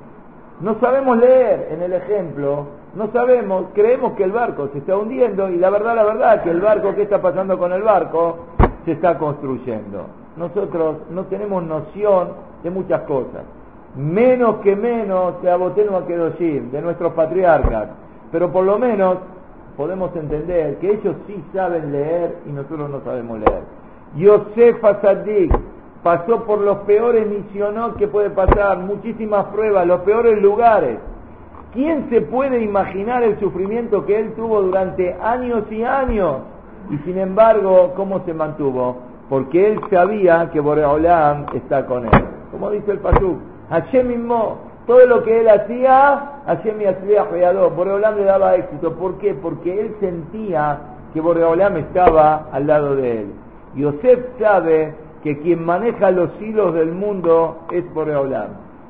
No 0.60 0.78
sabemos 0.78 1.18
leer 1.18 1.68
en 1.72 1.82
el 1.82 1.92
ejemplo, 1.92 2.66
no 2.94 3.10
sabemos, 3.12 3.66
creemos 3.74 4.12
que 4.12 4.22
el 4.24 4.30
barco 4.30 4.68
se 4.72 4.78
está 4.78 4.96
hundiendo 4.96 5.50
y 5.50 5.56
la 5.56 5.70
verdad, 5.70 5.96
la 5.96 6.04
verdad, 6.04 6.42
que 6.42 6.50
el 6.50 6.60
barco, 6.60 6.94
¿qué 6.94 7.02
está 7.02 7.20
pasando 7.20 7.58
con 7.58 7.72
el 7.72 7.82
barco? 7.82 8.38
Se 8.84 8.92
está 8.92 9.18
construyendo. 9.18 10.06
Nosotros 10.36 10.98
no 11.10 11.24
tenemos 11.24 11.64
noción 11.64 12.28
de 12.62 12.70
muchas 12.70 13.00
cosas. 13.02 13.42
Menos 13.96 14.56
que 14.56 14.76
menos 14.76 15.34
se 15.42 15.50
aboteno 15.50 15.96
a 15.96 16.06
Kedoshim, 16.06 16.70
de 16.70 16.80
nuestros 16.80 17.12
patriarcas. 17.14 17.88
Pero 18.30 18.52
por 18.52 18.64
lo 18.64 18.78
menos 18.78 19.18
podemos 19.80 20.14
entender 20.14 20.76
que 20.76 20.90
ellos 20.90 21.16
sí 21.26 21.42
saben 21.54 21.90
leer 21.90 22.36
y 22.46 22.52
nosotros 22.52 22.90
no 22.90 23.00
sabemos 23.00 23.38
leer. 23.38 23.62
Yosef 24.14 24.84
Asadik 24.84 25.50
pasó 26.02 26.44
por 26.44 26.60
los 26.60 26.80
peores 26.80 27.26
misionos 27.26 27.96
que 27.96 28.06
puede 28.06 28.28
pasar, 28.28 28.76
muchísimas 28.80 29.46
pruebas, 29.46 29.86
los 29.86 30.02
peores 30.02 30.38
lugares. 30.42 30.98
¿Quién 31.72 32.10
se 32.10 32.20
puede 32.20 32.62
imaginar 32.62 33.22
el 33.22 33.40
sufrimiento 33.40 34.04
que 34.04 34.20
él 34.20 34.34
tuvo 34.34 34.60
durante 34.60 35.14
años 35.14 35.64
y 35.72 35.82
años? 35.82 36.40
Y 36.90 36.98
sin 36.98 37.16
embargo, 37.16 37.94
¿cómo 37.96 38.20
se 38.26 38.34
mantuvo? 38.34 38.98
Porque 39.30 39.66
él 39.72 39.80
sabía 39.88 40.50
que 40.52 40.60
Boreolam 40.60 41.46
está 41.54 41.86
con 41.86 42.04
él. 42.04 42.24
Como 42.50 42.70
dice 42.70 42.90
el 42.90 42.98
Pasuk, 42.98 43.38
Hashem 43.70 44.08
mismo, 44.08 44.58
todo 44.90 45.06
lo 45.06 45.22
que 45.22 45.42
él 45.42 45.48
hacía, 45.48 46.40
Hashem 46.46 46.78
me 46.78 46.88
hacía 46.88 47.22
Boreolam 47.22 48.16
le 48.16 48.24
daba 48.24 48.56
éxito. 48.56 48.92
¿Por 48.96 49.18
qué? 49.18 49.34
Porque 49.34 49.82
él 49.82 49.94
sentía 50.00 50.80
que 51.14 51.20
Boreolam 51.20 51.76
estaba 51.76 52.48
al 52.50 52.66
lado 52.66 52.96
de 52.96 53.20
él. 53.20 53.32
Yosef 53.76 54.18
sabe 54.40 54.92
que 55.22 55.38
quien 55.42 55.64
maneja 55.64 56.10
los 56.10 56.30
hilos 56.42 56.74
del 56.74 56.90
mundo 56.90 57.58
es 57.70 57.84
Boreolam. 57.94 58.48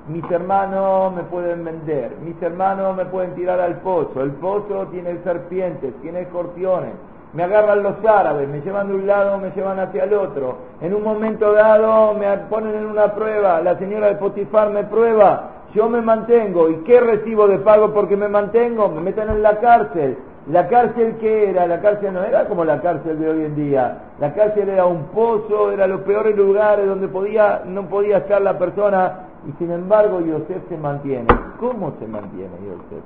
Mis 0.09 0.25
hermanos 0.30 1.12
me 1.12 1.23
pueden 1.25 1.66
vender, 1.66 2.16
mis 2.25 2.40
hermanos 2.40 2.97
me 2.97 3.04
pueden 3.04 3.35
tirar 3.35 3.61
al 3.61 3.75
pozo, 3.80 4.23
el 4.23 4.30
pozo 4.30 4.87
tiene 4.87 5.19
serpientes, 5.23 5.92
tiene 6.00 6.23
escorpiones, 6.23 6.92
me 7.35 7.42
agarran 7.42 7.83
los 7.83 8.02
árabes, 8.07 8.49
me 8.49 8.62
llevan 8.62 8.88
de 8.88 8.95
un 8.95 9.07
lado, 9.07 9.37
me 9.37 9.50
llevan 9.50 9.78
hacia 9.78 10.04
el 10.04 10.14
otro, 10.14 10.57
en 10.80 10.95
un 10.95 11.02
momento 11.02 11.52
dado 11.52 12.14
me 12.14 12.26
ponen 12.49 12.75
en 12.75 12.87
una 12.87 13.14
prueba, 13.14 13.61
la 13.61 13.76
señora 13.76 14.07
de 14.07 14.14
Potifar 14.14 14.71
me 14.71 14.85
prueba, 14.85 15.60
yo 15.75 15.89
me 15.89 16.00
mantengo, 16.00 16.69
¿y 16.69 16.77
qué 16.79 17.00
recibo 17.00 17.47
de 17.47 17.59
pago 17.59 17.93
porque 17.93 18.17
me 18.17 18.29
mantengo? 18.29 18.89
Me 18.89 19.00
meten 19.00 19.29
en 19.29 19.43
la 19.43 19.59
cárcel, 19.61 20.19
la 20.49 20.69
cárcel 20.69 21.17
que 21.21 21.50
era, 21.50 21.67
la 21.67 21.81
cárcel 21.81 22.15
no 22.15 22.25
era 22.25 22.47
como 22.47 22.65
la 22.65 22.81
cárcel 22.81 23.19
de 23.21 23.29
hoy 23.29 23.45
en 23.45 23.55
día. 23.55 23.99
La 24.19 24.33
cárcel 24.35 24.69
era 24.69 24.87
un 24.87 25.05
pozo, 25.07 25.71
era 25.71 25.87
los 25.87 26.00
peores 26.00 26.37
lugares 26.37 26.87
donde 26.87 27.09
podía, 27.09 27.62
no 27.67 27.89
podía 27.89 28.19
estar 28.19 28.41
la 28.41 28.59
persona 28.59 29.27
y 29.47 29.53
sin 29.59 29.71
embargo 29.71 30.21
Yosef 30.21 30.69
se 30.69 30.77
mantiene. 30.77 31.27
¿Cómo 31.59 31.93
se 32.00 32.07
mantiene 32.07 32.55
Yosef? 32.65 33.05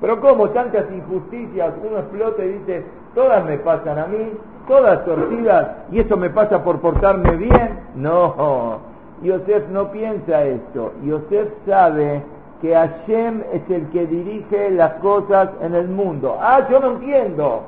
Pero 0.00 0.20
¿cómo? 0.20 0.48
Tantas 0.50 0.90
injusticias, 0.90 1.74
uno 1.86 1.98
explota 1.98 2.42
y 2.44 2.52
dice, 2.52 2.84
todas 3.14 3.44
me 3.44 3.58
pasan 3.58 3.98
a 3.98 4.06
mí, 4.06 4.32
todas 4.66 5.04
torcidas, 5.04 5.68
y 5.92 5.98
eso 5.98 6.16
me 6.16 6.30
pasa 6.30 6.64
por 6.64 6.80
portarme 6.80 7.36
bien. 7.36 7.80
No, 7.96 8.78
Yosef 9.22 9.68
no 9.68 9.90
piensa 9.90 10.44
esto. 10.44 10.92
Yosef 11.04 11.48
sabe 11.66 12.22
que 12.60 12.74
Hashem 12.74 13.42
es 13.52 13.62
el 13.70 13.88
que 13.90 14.06
dirige 14.06 14.70
las 14.70 14.94
cosas 14.94 15.50
en 15.62 15.74
el 15.74 15.88
mundo. 15.88 16.38
Ah, 16.40 16.66
yo 16.70 16.80
no 16.80 16.92
entiendo. 16.92 17.62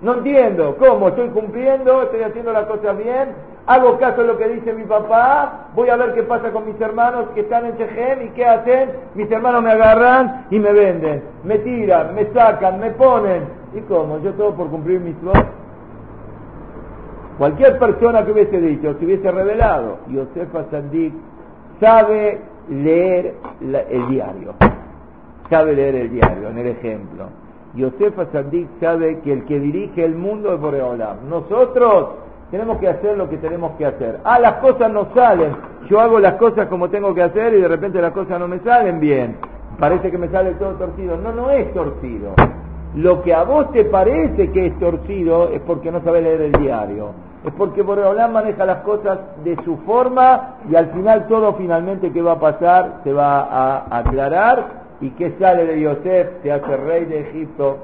No 0.00 0.14
entiendo. 0.14 0.76
¿Cómo? 0.78 1.08
¿Estoy 1.08 1.28
cumpliendo? 1.28 2.02
¿Estoy 2.02 2.22
haciendo 2.22 2.52
las 2.52 2.66
cosas 2.66 2.96
bien? 2.96 3.28
hago 3.66 3.98
caso 3.98 4.20
a 4.20 4.24
lo 4.24 4.36
que 4.36 4.48
dice 4.48 4.72
mi 4.72 4.84
papá, 4.84 5.68
voy 5.74 5.88
a 5.88 5.96
ver 5.96 6.14
qué 6.14 6.22
pasa 6.22 6.50
con 6.50 6.66
mis 6.66 6.80
hermanos 6.80 7.26
que 7.34 7.40
están 7.40 7.64
en 7.66 7.76
Chejem 7.76 8.26
y 8.26 8.28
qué 8.30 8.44
hacen, 8.44 8.90
mis 9.14 9.30
hermanos 9.30 9.62
me 9.62 9.72
agarran 9.72 10.46
y 10.50 10.58
me 10.58 10.72
venden, 10.72 11.22
me 11.44 11.58
tiran, 11.58 12.14
me 12.14 12.26
sacan, 12.32 12.78
me 12.78 12.90
ponen. 12.90 13.44
¿Y 13.74 13.80
cómo? 13.82 14.18
Yo 14.18 14.32
todo 14.34 14.54
por 14.54 14.68
cumplir 14.68 15.00
mis 15.00 15.20
voz. 15.22 15.34
Cualquier 17.38 17.78
persona 17.78 18.24
que 18.24 18.32
hubiese 18.32 18.60
dicho, 18.60 18.94
se 18.98 19.04
hubiese 19.04 19.30
revelado, 19.30 19.98
Yosefa 20.08 20.64
Sandik 20.70 21.12
sabe 21.80 22.40
leer 22.68 23.34
el 23.60 24.08
diario, 24.08 24.54
sabe 25.50 25.74
leer 25.74 25.96
el 25.96 26.10
diario, 26.10 26.48
en 26.50 26.58
el 26.58 26.66
ejemplo. 26.68 27.26
Yosefa 27.74 28.26
Sandik 28.26 28.68
sabe 28.78 29.18
que 29.20 29.32
el 29.32 29.44
que 29.46 29.58
dirige 29.58 30.04
el 30.04 30.14
mundo 30.14 30.54
es 30.54 30.60
Boreolam. 30.60 31.28
Nosotros 31.28 32.10
tenemos 32.52 32.78
que 32.78 32.88
hacer 32.88 33.18
lo 33.18 33.28
que 33.28 33.38
tenemos 33.38 33.72
que 33.72 33.86
hacer. 33.86 34.20
Ah, 34.22 34.38
las 34.38 34.54
cosas 34.54 34.92
no 34.92 35.08
salen. 35.12 35.56
Yo 35.88 36.00
hago 36.00 36.20
las 36.20 36.34
cosas 36.34 36.68
como 36.68 36.88
tengo 36.88 37.12
que 37.12 37.22
hacer 37.22 37.52
y 37.54 37.60
de 37.60 37.66
repente 37.66 38.00
las 38.00 38.12
cosas 38.12 38.38
no 38.38 38.46
me 38.46 38.60
salen 38.60 39.00
bien. 39.00 39.36
Parece 39.80 40.08
que 40.08 40.18
me 40.18 40.28
sale 40.28 40.52
todo 40.52 40.74
torcido. 40.74 41.16
No, 41.16 41.32
no 41.32 41.50
es 41.50 41.72
torcido. 41.74 42.34
Lo 42.94 43.22
que 43.22 43.34
a 43.34 43.42
vos 43.42 43.72
te 43.72 43.84
parece 43.84 44.50
que 44.52 44.66
es 44.66 44.78
torcido 44.78 45.48
es 45.48 45.60
porque 45.62 45.90
no 45.90 46.00
sabes 46.02 46.22
leer 46.22 46.42
el 46.42 46.52
diario. 46.52 47.10
Es 47.44 47.52
porque 47.54 47.82
Boreolán 47.82 48.32
maneja 48.32 48.64
las 48.64 48.78
cosas 48.78 49.18
de 49.42 49.56
su 49.64 49.78
forma 49.78 50.56
y 50.70 50.76
al 50.76 50.90
final 50.92 51.26
todo 51.26 51.54
finalmente 51.54 52.12
que 52.12 52.22
va 52.22 52.32
a 52.32 52.40
pasar 52.40 53.00
se 53.04 53.12
va 53.12 53.40
a 53.40 53.98
aclarar 53.98 54.84
y 55.00 55.10
que 55.10 55.32
sale 55.38 55.66
de 55.66 55.80
Yosef, 55.80 56.42
se 56.42 56.52
hace 56.52 56.76
rey 56.76 57.04
de 57.04 57.20
Egipto. 57.20 57.78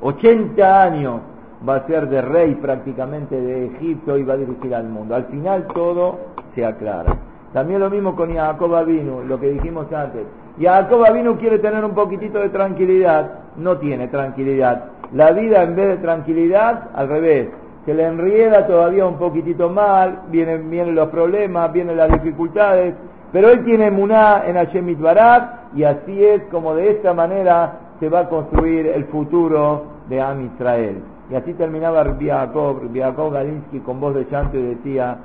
80 0.00 0.82
años 0.82 1.20
va 1.68 1.76
a 1.76 1.86
ser 1.86 2.08
de 2.08 2.22
rey 2.22 2.54
prácticamente 2.54 3.40
de 3.40 3.66
Egipto 3.66 4.16
y 4.16 4.22
va 4.22 4.34
a 4.34 4.38
dirigir 4.38 4.74
al 4.74 4.88
mundo. 4.88 5.14
Al 5.14 5.24
final 5.24 5.66
todo 5.74 6.18
se 6.54 6.64
aclara. 6.64 7.16
También 7.52 7.80
lo 7.80 7.90
mismo 7.90 8.16
con 8.16 8.34
Jacob 8.34 8.74
Avinu, 8.74 9.22
lo 9.24 9.38
que 9.38 9.50
dijimos 9.50 9.92
antes. 9.92 10.26
Jacob 10.60 11.04
Avinu 11.04 11.36
quiere 11.36 11.58
tener 11.58 11.84
un 11.84 11.94
poquitito 11.94 12.38
de 12.38 12.48
tranquilidad, 12.48 13.43
no 13.56 13.78
tiene 13.78 14.08
tranquilidad. 14.08 14.84
La 15.12 15.32
vida 15.32 15.62
en 15.62 15.76
vez 15.76 15.88
de 15.88 15.96
tranquilidad, 15.98 16.90
al 16.94 17.08
revés, 17.08 17.48
se 17.84 17.94
le 17.94 18.04
enrieda 18.06 18.66
todavía 18.66 19.06
un 19.06 19.18
poquitito 19.18 19.68
mal, 19.68 20.22
vienen, 20.30 20.70
vienen 20.70 20.94
los 20.94 21.08
problemas, 21.08 21.72
vienen 21.72 21.96
las 21.96 22.10
dificultades, 22.10 22.94
pero 23.32 23.50
él 23.50 23.64
tiene 23.64 23.90
muná 23.90 24.44
en 24.46 24.54
Hashem 24.54 25.00
Barak 25.00 25.74
y 25.74 25.84
así 25.84 26.24
es 26.24 26.42
como 26.50 26.74
de 26.74 26.90
esta 26.90 27.12
manera 27.12 27.80
se 28.00 28.08
va 28.08 28.20
a 28.20 28.28
construir 28.28 28.86
el 28.86 29.04
futuro 29.06 29.84
de 30.08 30.20
Am 30.20 30.46
Israel. 30.46 31.02
Y 31.30 31.34
así 31.34 31.52
terminaba 31.54 32.04
Rabbi 32.04 32.28
Jacob, 32.28 33.32
Galinsky 33.32 33.80
con 33.80 34.00
voz 34.00 34.14
de 34.14 34.26
llanto 34.30 34.58
y 34.58 34.62
decía, 34.62 35.16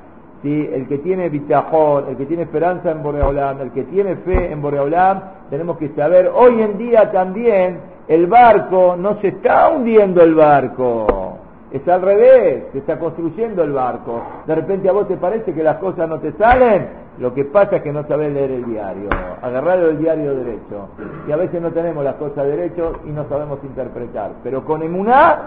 ¿sí? 0.42 0.70
el 0.74 0.88
que 0.88 0.98
tiene 1.00 1.30
bitajor, 1.30 2.08
el 2.10 2.18
que 2.18 2.26
tiene 2.26 2.44
esperanza 2.44 2.92
en 2.92 3.04
Boreolam, 3.04 3.62
el 3.62 3.72
que 3.72 3.84
tiene 3.84 4.16
fe 4.18 4.52
en 4.52 4.62
Boreolam, 4.62 5.22
tenemos 5.50 5.78
que 5.78 5.90
saber, 5.90 6.32
hoy 6.34 6.62
en 6.62 6.78
día 6.78 7.12
también 7.12 7.80
el 8.10 8.26
barco, 8.26 8.96
no 8.98 9.22
se 9.22 9.28
está 9.28 9.70
hundiendo 9.70 10.24
el 10.24 10.34
barco, 10.34 11.38
Es 11.72 11.88
al 11.88 12.02
revés, 12.02 12.64
se 12.72 12.80
está 12.80 12.98
construyendo 12.98 13.62
el 13.62 13.72
barco. 13.72 14.24
De 14.48 14.56
repente 14.56 14.90
a 14.90 14.92
vos 14.92 15.08
te 15.08 15.18
parece 15.18 15.54
que 15.54 15.62
las 15.62 15.78
cosas 15.78 16.10
no 16.10 16.18
te 16.18 16.32
salen, 16.32 16.88
lo 17.20 17.32
que 17.36 17.46
pasa 17.46 17.76
es 17.76 17.84
que 17.84 17.94
no 17.94 18.08
sabés 18.08 18.34
leer 18.34 18.50
el 18.50 18.66
diario, 18.66 19.10
agarrar 19.44 19.78
el 19.78 20.00
diario 20.00 20.34
derecho. 20.34 20.90
Y 21.28 21.32
a 21.32 21.36
veces 21.36 21.62
no 21.62 21.70
tenemos 21.70 22.04
las 22.04 22.16
cosas 22.16 22.48
derecho 22.48 22.94
y 23.06 23.12
no 23.12 23.30
sabemos 23.30 23.60
interpretar. 23.64 24.32
Pero 24.42 24.66
con 24.66 24.82
emuná, 24.82 25.38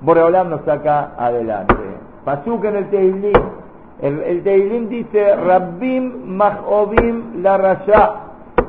Boreolam 0.00 0.48
nos 0.48 0.62
saca 0.62 1.12
adelante. 1.18 1.74
Pasuk 2.24 2.64
en 2.64 2.76
el 2.76 2.88
Teilim. 2.88 3.32
El, 4.00 4.46
el 4.46 4.88
dice, 4.88 5.36
Rabbim 5.36 6.24
Mahobim 6.24 7.42
la 7.42 7.58
Rasha, 7.58 8.14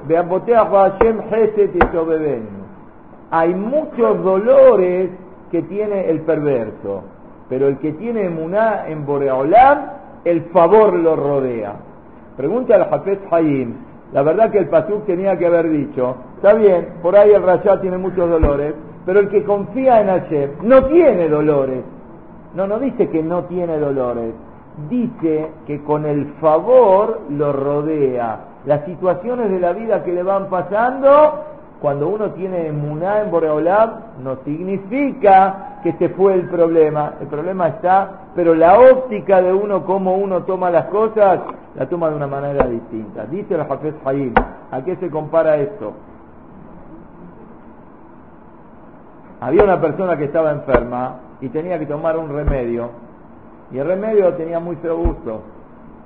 Hashem 0.10 1.22
Hesed 1.32 2.59
Hay 3.32 3.54
muchos 3.54 4.24
dolores 4.24 5.10
que 5.52 5.62
tiene 5.64 6.10
el 6.10 6.22
perverso, 6.22 7.04
pero 7.48 7.68
el 7.68 7.78
que 7.78 7.94
tiene 7.94 8.26
emuná 8.26 8.88
en 8.88 9.06
Boreolam, 9.06 9.80
el 10.26 10.42
favor 10.46 10.94
lo 10.94 11.16
rodea. 11.16 11.76
Pregunta 12.38 12.76
al 12.76 12.94
Hafez 12.94 13.20
Hayim, 13.32 13.76
la 14.14 14.24
verdad 14.24 14.50
que 14.50 14.58
el 14.58 14.70
Pasuk 14.70 15.06
tenía 15.06 15.38
que 15.38 15.46
haber 15.46 15.70
dicho, 15.70 16.16
está 16.38 16.54
bien, 16.54 16.94
por 17.02 17.16
ahí 17.16 17.32
el 17.32 17.44
Rasha 17.44 17.80
tiene 17.80 17.98
muchos 17.98 18.30
dolores, 18.30 18.74
pero 19.06 19.20
el 19.20 19.30
que 19.30 19.44
confía 19.44 20.02
en 20.02 20.08
Hashem 20.08 20.52
no 20.64 20.86
tiene 20.86 21.30
dolores. 21.30 21.84
No, 22.56 22.66
no 22.66 22.80
dice 22.80 23.10
que 23.10 23.22
no 23.22 23.44
tiene 23.44 23.78
dolores, 23.78 24.34
dice 24.90 25.52
que 25.68 25.84
con 25.84 26.06
el 26.06 26.26
favor 26.42 27.22
lo 27.30 27.54
rodea. 27.54 28.46
Las 28.66 28.84
situaciones 28.86 29.52
de 29.52 29.60
la 29.60 29.74
vida 29.74 30.04
que 30.04 30.14
le 30.14 30.24
van 30.24 30.50
pasando 30.50 31.46
cuando 31.82 32.10
uno 32.10 32.32
tiene 32.32 32.68
emuná 32.68 33.22
en 33.22 33.32
Boreolam, 33.32 33.92
no 34.22 34.38
significa 34.44 35.80
que 35.82 35.94
se 35.94 36.10
fue 36.10 36.34
el 36.34 36.50
problema. 36.50 37.14
El 37.22 37.28
problema 37.28 37.70
está, 37.70 38.10
pero 38.36 38.54
la 38.54 38.78
óptica 38.80 39.42
de 39.42 39.54
uno, 39.54 39.86
cómo 39.86 40.16
uno 40.16 40.44
toma 40.44 40.70
las 40.70 40.86
cosas, 40.86 41.40
la 41.76 41.88
toma 41.88 42.10
de 42.10 42.16
una 42.18 42.28
manera 42.28 42.68
distinta. 42.68 43.26
Dice 43.26 43.56
el 43.56 43.62
Hafez 43.62 43.96
Hayim, 44.04 44.34
¿a 44.72 44.82
qué 44.84 44.98
se 44.98 45.10
compara 45.10 45.56
esto? 45.56 45.94
Había 49.40 49.64
una 49.64 49.80
persona 49.80 50.18
que 50.18 50.26
estaba 50.26 50.52
enferma 50.52 51.16
y 51.40 51.48
tenía 51.48 51.80
que 51.80 51.86
tomar 51.86 52.18
un 52.18 52.30
remedio, 52.30 52.90
y 53.72 53.78
el 53.78 53.88
remedio 53.88 54.34
tenía 54.34 54.60
muy 54.60 54.76
feo 54.78 54.98
gusto. 54.98 55.44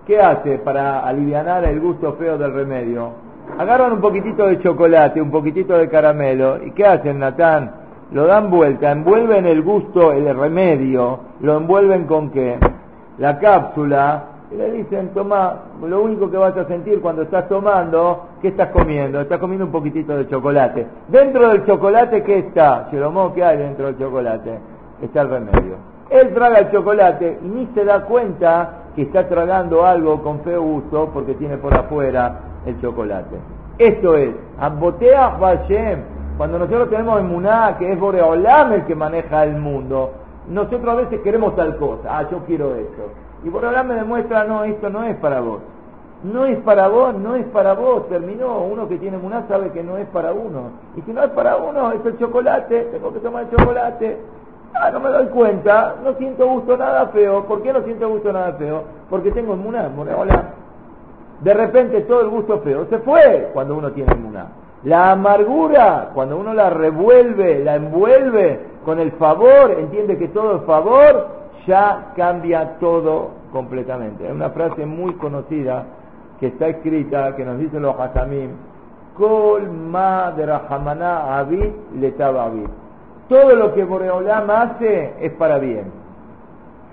¿Qué 0.05 0.19
hace 0.19 0.59
para 0.59 0.99
aliviar 0.99 1.63
el 1.63 1.79
gusto 1.79 2.13
feo 2.13 2.37
del 2.37 2.53
remedio? 2.53 3.22
Agarran 3.57 3.93
un 3.93 4.01
poquitito 4.01 4.47
de 4.47 4.59
chocolate, 4.59 5.21
un 5.21 5.31
poquitito 5.31 5.77
de 5.77 5.89
caramelo, 5.89 6.63
¿y 6.63 6.71
qué 6.71 6.85
hacen, 6.85 7.19
Natán? 7.19 7.71
Lo 8.11 8.25
dan 8.27 8.49
vuelta, 8.49 8.91
envuelven 8.91 9.45
el 9.45 9.61
gusto, 9.61 10.11
el 10.11 10.35
remedio, 10.37 11.19
lo 11.41 11.57
envuelven 11.57 12.05
con 12.05 12.29
qué? 12.29 12.57
La 13.17 13.39
cápsula, 13.39 14.23
y 14.51 14.55
le 14.55 14.71
dicen, 14.71 15.09
toma, 15.13 15.55
lo 15.81 16.01
único 16.01 16.29
que 16.29 16.37
vas 16.37 16.55
a 16.55 16.65
sentir 16.65 17.01
cuando 17.01 17.23
estás 17.23 17.47
tomando, 17.47 18.27
¿qué 18.41 18.49
estás 18.49 18.69
comiendo? 18.69 19.21
Estás 19.21 19.39
comiendo 19.39 19.65
un 19.65 19.71
poquitito 19.71 20.15
de 20.15 20.27
chocolate. 20.27 20.85
Dentro 21.07 21.49
del 21.49 21.65
chocolate, 21.65 22.23
¿qué 22.23 22.39
está? 22.39 22.87
Cheromó, 22.91 23.33
¿qué 23.33 23.43
hay 23.43 23.57
dentro 23.57 23.87
del 23.87 23.97
chocolate? 23.97 24.59
Está 25.01 25.21
el 25.21 25.29
remedio. 25.29 25.75
Él 26.09 26.33
traga 26.35 26.59
el 26.59 26.71
chocolate 26.71 27.39
y 27.43 27.47
ni 27.47 27.65
se 27.73 27.83
da 27.83 28.01
cuenta 28.01 28.83
que 28.95 29.03
está 29.03 29.27
tragando 29.27 29.83
algo 29.83 30.21
con 30.21 30.41
feo 30.41 30.61
gusto 30.61 31.09
porque 31.11 31.33
tiene 31.33 31.57
por 31.57 31.73
afuera 31.73 32.52
el 32.65 32.79
chocolate. 32.81 33.35
Esto 33.77 34.15
es, 34.15 34.35
Ambotea 34.59 35.31
Hashem, 35.31 35.99
cuando 36.37 36.59
nosotros 36.59 36.89
tenemos 36.89 37.21
Muná, 37.23 37.75
que 37.77 37.91
es 37.91 37.99
Boreolam 37.99 38.73
el 38.73 38.85
que 38.85 38.95
maneja 38.95 39.43
el 39.43 39.57
mundo, 39.57 40.11
nosotros 40.47 40.87
a 40.87 40.95
veces 40.95 41.21
queremos 41.21 41.55
tal 41.55 41.77
cosa, 41.77 42.17
ah, 42.17 42.29
yo 42.29 42.39
quiero 42.45 42.75
esto. 42.75 43.03
Y 43.43 43.49
Boreolam 43.49 43.87
me 43.87 43.95
demuestra, 43.95 44.43
no, 44.45 44.63
esto 44.63 44.89
no 44.89 45.03
es 45.03 45.15
para 45.17 45.41
vos. 45.41 45.59
No 46.23 46.45
es 46.45 46.57
para 46.59 46.87
vos, 46.87 47.13
no 47.15 47.35
es 47.35 47.45
para 47.47 47.73
vos. 47.73 48.07
Terminó, 48.07 48.59
uno 48.59 48.87
que 48.87 48.97
tiene 48.97 49.17
Muná 49.17 49.43
sabe 49.49 49.71
que 49.71 49.83
no 49.83 49.97
es 49.97 50.07
para 50.07 50.31
uno. 50.31 50.69
Y 50.95 51.01
si 51.01 51.11
no 51.11 51.21
es 51.21 51.31
para 51.31 51.57
uno, 51.57 51.91
es 51.91 52.05
el 52.05 52.17
chocolate, 52.17 52.89
tengo 52.93 53.11
que 53.11 53.19
tomar 53.19 53.43
el 53.43 53.49
chocolate. 53.49 54.19
Ah, 54.73 54.89
no 54.91 55.01
me 55.01 55.09
doy 55.09 55.27
cuenta, 55.27 55.95
no 56.03 56.13
siento 56.13 56.47
gusto 56.47 56.77
nada 56.77 57.07
feo. 57.07 57.43
¿Por 57.43 57.61
qué 57.61 57.73
no 57.73 57.81
siento 57.81 58.07
gusto 58.07 58.31
nada 58.31 58.53
feo? 58.53 58.83
Porque 59.09 59.31
tengo 59.31 59.55
Muná, 59.55 59.89
Boreolam 59.89 60.62
de 61.43 61.53
repente 61.53 62.01
todo 62.01 62.21
el 62.21 62.29
gusto 62.29 62.59
feo 62.59 62.85
se 62.85 62.99
fue 62.99 63.49
cuando 63.53 63.75
uno 63.75 63.91
tiene 63.91 64.13
una. 64.13 64.47
La 64.85 65.11
amargura, 65.11 66.11
cuando 66.13 66.37
uno 66.37 66.53
la 66.53 66.69
revuelve, 66.69 67.63
la 67.63 67.75
envuelve 67.75 68.59
con 68.85 68.99
el 68.99 69.11
favor, 69.13 69.71
entiende 69.77 70.17
que 70.17 70.29
todo 70.29 70.57
es 70.57 70.63
favor, 70.63 71.27
ya 71.67 72.13
cambia 72.15 72.77
todo 72.79 73.31
completamente. 73.51 74.25
Es 74.25 74.31
una 74.31 74.51
frase 74.51 74.85
muy 74.85 75.13
conocida 75.15 75.85
que 76.39 76.47
está 76.47 76.67
escrita, 76.67 77.35
que 77.35 77.45
nos 77.45 77.59
dicen 77.59 77.81
los 77.81 77.97
Hasamim, 77.99 78.51
Kol 79.17 79.69
ma 79.69 80.31
de 80.31 80.45
Rahamana 80.45 81.39
Abid 81.39 81.71
Abid. 82.19 82.67
Todo 83.27 83.55
lo 83.55 83.73
que 83.73 83.83
Boreolam 83.83 84.49
hace 84.49 85.13
es 85.19 85.31
para 85.33 85.59
bien. 85.59 85.91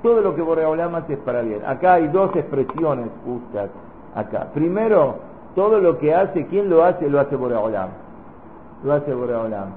Todo 0.02 0.20
lo 0.20 0.34
que 0.34 0.42
Boreolam 0.42 0.94
hace 0.96 1.14
es 1.14 1.18
para 1.20 1.42
bien. 1.42 1.60
Acá 1.66 1.94
hay 1.94 2.08
dos 2.08 2.34
expresiones 2.34 3.06
justas 3.24 3.70
acá. 4.14 4.48
Primero, 4.54 5.16
todo 5.54 5.78
lo 5.80 5.98
que 5.98 6.14
hace, 6.14 6.46
¿quién 6.46 6.70
lo 6.70 6.84
hace? 6.84 7.08
Lo 7.08 7.20
hace 7.20 7.36
Boreolam. 7.36 7.88
Lo 8.84 8.92
hace 8.92 9.12
Boreolam. 9.12 9.68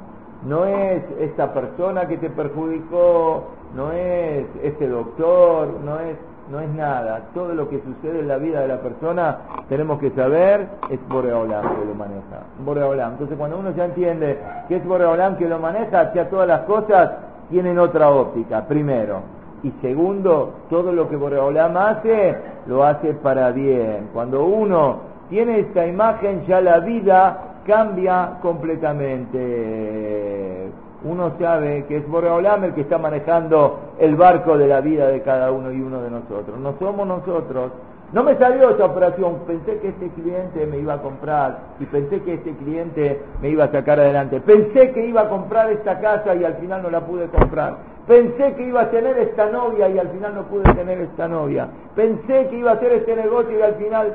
No 0.47 0.65
es 0.65 1.03
esta 1.19 1.53
persona 1.53 2.07
que 2.07 2.17
te 2.17 2.29
perjudicó, 2.29 3.45
no 3.75 3.91
es 3.91 4.45
este 4.61 4.87
doctor, 4.87 5.69
no 5.83 5.99
es, 5.99 6.17
no 6.51 6.59
es 6.59 6.69
nada. 6.69 7.21
Todo 7.33 7.53
lo 7.55 7.69
que 7.69 7.81
sucede 7.81 8.19
en 8.19 8.27
la 8.27 8.37
vida 8.37 8.61
de 8.61 8.67
la 8.67 8.81
persona, 8.81 9.37
tenemos 9.69 9.99
que 9.99 10.11
saber, 10.11 10.67
es 10.89 10.99
Boreolam 11.07 11.61
que 11.61 11.85
lo 11.85 11.95
maneja. 11.95 12.43
Boreolam. 12.63 13.13
Entonces 13.13 13.37
cuando 13.37 13.57
uno 13.57 13.71
ya 13.71 13.85
entiende 13.85 14.37
que 14.67 14.77
es 14.77 14.85
Boreolam 14.85 15.37
que 15.37 15.47
lo 15.47 15.59
maneja, 15.59 16.13
ya 16.13 16.29
todas 16.29 16.47
las 16.47 16.61
cosas 16.61 17.11
tienen 17.49 17.79
otra 17.79 18.09
óptica. 18.09 18.65
Primero. 18.67 19.42
Y 19.63 19.71
segundo, 19.81 20.53
todo 20.69 20.91
lo 20.91 21.09
que 21.09 21.15
Boreolam 21.15 21.75
hace, 21.77 22.35
lo 22.67 22.83
hace 22.83 23.13
para 23.13 23.49
bien. 23.51 24.09
Cuando 24.13 24.45
uno 24.45 24.97
tiene 25.29 25.59
esta 25.59 25.87
imagen, 25.87 26.45
ya 26.45 26.59
la 26.59 26.79
vida 26.79 27.61
cambia 27.65 28.39
completamente. 28.41 30.69
Uno 31.05 31.31
sabe 31.39 31.85
que 31.85 31.95
es 31.97 32.07
Boreolam 32.07 32.63
el 32.65 32.73
que 32.73 32.81
está 32.81 32.97
manejando 32.97 33.93
el 33.99 34.17
barco 34.17 34.57
de 34.57 34.67
la 34.67 34.81
vida 34.81 35.07
de 35.07 35.21
cada 35.21 35.49
uno 35.51 35.71
y 35.71 35.79
uno 35.81 36.01
de 36.01 36.11
nosotros. 36.11 36.59
No 36.59 36.73
somos 36.77 37.07
nosotros. 37.07 37.71
No 38.13 38.23
me 38.23 38.37
salió 38.37 38.69
esta 38.69 38.85
operación, 38.85 39.39
pensé 39.47 39.79
que 39.79 39.87
este 39.87 40.07
cliente 40.09 40.67
me 40.67 40.77
iba 40.77 40.93
a 40.93 41.01
comprar 41.01 41.57
y 41.79 41.85
pensé 41.85 42.21
que 42.21 42.35
este 42.35 42.51
cliente 42.57 43.19
me 43.41 43.49
iba 43.49 43.63
a 43.63 43.71
sacar 43.71 43.99
adelante. 43.99 44.39
Pensé 44.39 44.91
que 44.91 45.07
iba 45.07 45.21
a 45.21 45.29
comprar 45.29 45.71
esta 45.71 45.99
casa 45.99 46.35
y 46.35 46.43
al 46.43 46.53
final 46.57 46.83
no 46.83 46.91
la 46.91 47.01
pude 47.01 47.25
comprar. 47.29 47.77
Pensé 48.07 48.53
que 48.53 48.67
iba 48.67 48.81
a 48.81 48.91
tener 48.91 49.17
esta 49.17 49.49
novia 49.49 49.89
y 49.89 49.97
al 49.97 50.09
final 50.09 50.35
no 50.35 50.43
pude 50.43 50.71
tener 50.75 51.01
esta 51.01 51.27
novia. 51.27 51.67
Pensé 51.95 52.49
que 52.49 52.57
iba 52.57 52.71
a 52.71 52.73
hacer 52.75 52.91
este 52.93 53.15
negocio 53.15 53.57
y 53.57 53.61
al 53.63 53.75
final... 53.75 54.13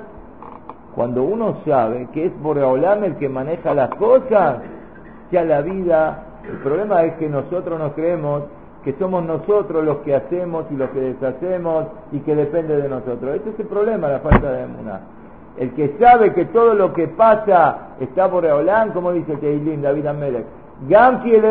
Cuando 0.95 1.25
uno 1.25 1.57
sabe 1.67 2.09
que 2.13 2.27
es 2.27 2.41
Boreolam 2.41 3.03
el 3.03 3.17
que 3.17 3.29
maneja 3.29 3.75
las 3.75 3.91
cosas, 3.97 4.59
ya 5.33 5.43
la 5.43 5.61
vida... 5.61 6.25
El 6.49 6.59
problema 6.59 7.03
es 7.03 7.15
que 7.15 7.29
nosotros 7.29 7.79
nos 7.79 7.93
creemos 7.95 8.45
que 8.89 8.99
somos 8.99 9.23
nosotros 9.23 9.85
los 9.85 9.99
que 9.99 10.15
hacemos 10.15 10.65
y 10.71 10.75
los 10.75 10.89
que 10.89 11.01
deshacemos 11.01 11.89
y 12.11 12.21
que 12.21 12.35
depende 12.35 12.75
de 12.81 12.89
nosotros. 12.89 13.37
Ese 13.37 13.51
es 13.51 13.61
el 13.61 13.67
problema, 13.67 14.09
la 14.09 14.21
falta 14.21 14.51
de 14.51 14.63
emuná. 14.63 15.01
El 15.59 15.75
que 15.75 15.95
sabe 16.01 16.33
que 16.33 16.47
todo 16.47 16.73
lo 16.73 16.95
que 16.95 17.07
pasa 17.07 17.89
está 18.01 18.31
por 18.31 18.47
Eolán, 18.47 18.93
como 18.93 19.13
dice 19.13 19.37
Teilín, 19.37 19.83
David 19.83 20.07
Amelech, 20.07 20.47
Gamki 20.89 21.35
el 21.35 21.43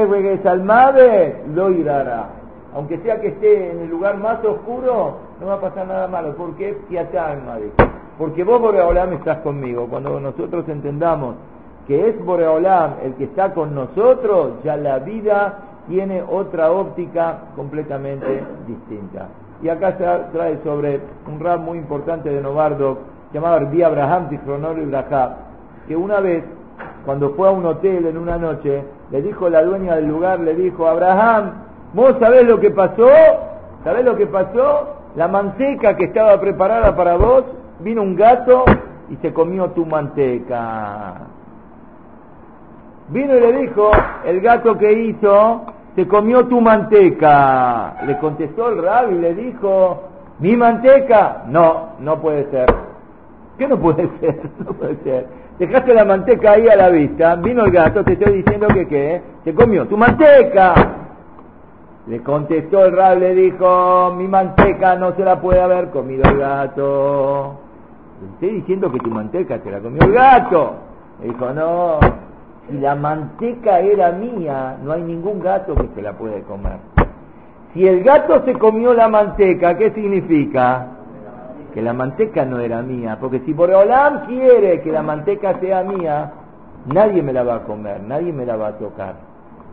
lo 1.53 1.69
irá. 1.69 2.29
Aunque 2.73 2.97
sea 3.01 3.21
que 3.21 3.27
esté 3.27 3.69
en 3.69 3.81
el 3.81 3.89
lugar 3.89 4.17
más 4.17 4.43
oscuro, 4.43 5.17
no 5.39 5.45
va 5.45 5.53
a 5.53 5.61
pasar 5.61 5.85
nada 5.85 6.07
malo. 6.07 6.33
¿Por 6.33 6.55
qué? 6.55 6.75
Porque 8.17 8.43
vos, 8.43 8.59
Boreolam, 8.59 9.13
estás 9.13 9.41
conmigo. 9.41 9.85
Cuando 9.87 10.19
nosotros 10.19 10.67
entendamos 10.69 11.35
que 11.85 12.09
es 12.09 12.25
Boreolam 12.25 12.95
el 13.03 13.13
que 13.13 13.25
está 13.25 13.53
con 13.53 13.75
nosotros, 13.75 14.53
ya 14.63 14.75
la 14.75 14.97
vida 14.97 15.66
tiene 15.87 16.21
otra 16.21 16.71
óptica 16.71 17.39
completamente 17.55 18.43
distinta. 18.67 19.27
Y 19.61 19.69
acá 19.69 19.97
se 19.97 20.05
trae 20.31 20.59
sobre 20.63 21.01
un 21.27 21.39
rap 21.39 21.59
muy 21.59 21.77
importante 21.77 22.29
de 22.29 22.41
Novardo, 22.41 22.99
llamado 23.33 23.59
Rabbi 23.59 23.81
Abraham 23.81 24.29
Tichronor 24.29 24.77
Ibraham, 24.77 25.31
que 25.87 25.95
una 25.95 26.19
vez, 26.19 26.43
cuando 27.05 27.31
fue 27.31 27.47
a 27.47 27.51
un 27.51 27.65
hotel 27.65 28.05
en 28.05 28.17
una 28.17 28.37
noche, 28.37 28.83
le 29.11 29.21
dijo 29.21 29.49
la 29.49 29.63
dueña 29.63 29.95
del 29.95 30.07
lugar, 30.07 30.39
le 30.39 30.53
dijo, 30.53 30.87
Abraham, 30.87 31.53
¿vos 31.93 32.15
sabés 32.19 32.45
lo 32.45 32.59
que 32.59 32.71
pasó? 32.71 33.09
¿Sabés 33.83 34.05
lo 34.05 34.15
que 34.15 34.27
pasó? 34.27 34.95
La 35.15 35.27
manteca 35.27 35.95
que 35.95 36.05
estaba 36.05 36.39
preparada 36.39 36.95
para 36.95 37.15
vos, 37.15 37.45
vino 37.79 38.01
un 38.01 38.15
gato 38.15 38.65
y 39.09 39.15
se 39.17 39.33
comió 39.33 39.71
tu 39.71 39.85
manteca. 39.85 41.36
Vino 43.09 43.37
y 43.37 43.39
le 43.39 43.53
dijo, 43.61 43.91
el 44.25 44.41
gato 44.41 44.77
que 44.77 44.91
hizo, 44.91 45.61
se 45.95 46.07
comió 46.07 46.45
tu 46.45 46.59
manteca. 46.59 47.95
Le 48.05 48.17
contestó 48.19 48.69
el 48.69 48.83
rab 48.83 49.11
y 49.11 49.15
le 49.15 49.33
dijo, 49.33 50.03
¿mi 50.39 50.55
manteca? 50.55 51.43
No, 51.47 51.93
no 51.99 52.19
puede 52.19 52.49
ser. 52.51 52.67
¿Qué 53.57 53.67
no 53.67 53.77
puede 53.77 54.09
ser? 54.19 54.41
No 54.59 54.73
puede 54.73 54.97
ser. 55.03 55.27
Dejaste 55.57 55.93
la 55.93 56.05
manteca 56.05 56.51
ahí 56.51 56.67
a 56.67 56.75
la 56.75 56.89
vista, 56.89 57.35
vino 57.35 57.65
el 57.65 57.71
gato, 57.71 58.03
te 58.03 58.13
estoy 58.13 58.43
diciendo 58.43 58.67
que 58.67 58.87
qué, 58.87 59.21
se 59.43 59.55
comió 59.55 59.87
tu 59.87 59.97
manteca. 59.97 60.75
Le 62.05 62.21
contestó 62.21 62.85
el 62.85 62.95
rab, 62.95 63.17
le 63.17 63.33
dijo, 63.33 64.13
mi 64.15 64.27
manteca 64.27 64.95
no 64.95 65.15
se 65.15 65.23
la 65.23 65.41
puede 65.41 65.59
haber 65.59 65.89
comido 65.89 66.29
el 66.29 66.37
gato. 66.37 67.55
Le 68.21 68.33
estoy 68.33 68.61
diciendo 68.61 68.91
que 68.91 68.99
tu 68.99 69.09
manteca 69.09 69.59
se 69.59 69.71
la 69.71 69.79
comió 69.79 70.03
el 70.03 70.13
gato. 70.13 70.75
Le 71.21 71.29
dijo, 71.29 71.49
no, 71.49 71.99
si 72.69 72.77
la 72.77 72.95
manteca 72.95 73.79
era 73.79 74.11
mía, 74.11 74.77
no 74.83 74.91
hay 74.91 75.01
ningún 75.01 75.39
gato 75.39 75.75
que 75.75 75.87
se 75.95 76.01
la 76.01 76.13
puede 76.13 76.41
comer. 76.43 76.77
Si 77.73 77.87
el 77.87 78.03
gato 78.03 78.43
se 78.45 78.53
comió 78.53 78.93
la 78.93 79.07
manteca, 79.07 79.77
¿qué 79.77 79.91
significa? 79.91 80.87
Que 81.73 81.81
la 81.81 81.93
manteca 81.93 82.43
no 82.45 82.59
era 82.59 82.81
mía. 82.81 83.17
Porque 83.19 83.39
si 83.41 83.53
Boreolam 83.53 84.25
quiere 84.25 84.81
que 84.81 84.91
la 84.91 85.03
manteca 85.03 85.59
sea 85.59 85.83
mía, 85.83 86.31
nadie 86.87 87.21
me 87.21 87.33
la 87.33 87.43
va 87.43 87.55
a 87.55 87.63
comer, 87.63 88.01
nadie 88.01 88.33
me 88.33 88.45
la 88.45 88.55
va 88.55 88.69
a 88.69 88.77
tocar. 88.77 89.15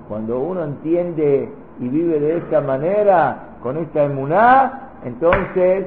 Cuando 0.08 0.38
uno 0.40 0.64
entiende 0.64 1.50
y 1.80 1.88
vive 1.88 2.20
de 2.20 2.36
esta 2.38 2.60
manera, 2.60 3.56
con 3.62 3.78
esta 3.78 4.04
emuná, 4.04 4.90
entonces 5.04 5.86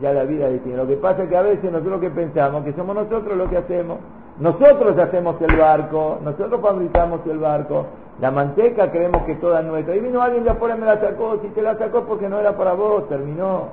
ya 0.00 0.12
la 0.12 0.24
vida 0.24 0.48
dice. 0.48 0.74
Lo 0.74 0.86
que 0.86 0.96
pasa 0.96 1.24
es 1.24 1.28
que 1.28 1.36
a 1.36 1.42
veces 1.42 1.70
nosotros 1.70 2.00
que 2.00 2.10
pensamos 2.10 2.64
que 2.64 2.72
somos 2.72 2.96
nosotros 2.96 3.36
lo 3.36 3.48
que 3.48 3.58
hacemos. 3.58 3.98
Nosotros 4.38 4.98
hacemos 4.98 5.40
el 5.42 5.56
barco, 5.56 6.18
nosotros 6.24 6.60
fabricamos 6.60 7.20
el 7.26 7.38
barco, 7.38 7.86
la 8.20 8.30
manteca 8.30 8.90
creemos 8.90 9.22
que 9.24 9.34
toda 9.36 9.60
es 9.60 9.66
nuestra. 9.66 9.94
Y 9.94 10.00
vino 10.00 10.22
alguien 10.22 10.44
de 10.44 10.50
afuera 10.50 10.76
y 10.76 10.80
me 10.80 10.86
la 10.86 11.00
sacó, 11.00 11.38
si 11.42 11.48
te 11.48 11.62
la 11.62 11.76
sacó 11.76 12.04
porque 12.04 12.28
no 12.28 12.38
era 12.38 12.56
para 12.56 12.72
vos, 12.72 13.08
terminó. 13.08 13.68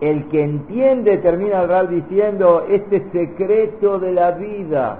El 0.00 0.28
que 0.28 0.42
entiende, 0.42 1.18
termina 1.18 1.62
el 1.62 1.68
rab 1.68 1.88
diciendo, 1.88 2.64
este 2.68 3.08
secreto 3.12 3.98
de 3.98 4.12
la 4.12 4.32
vida, 4.32 4.98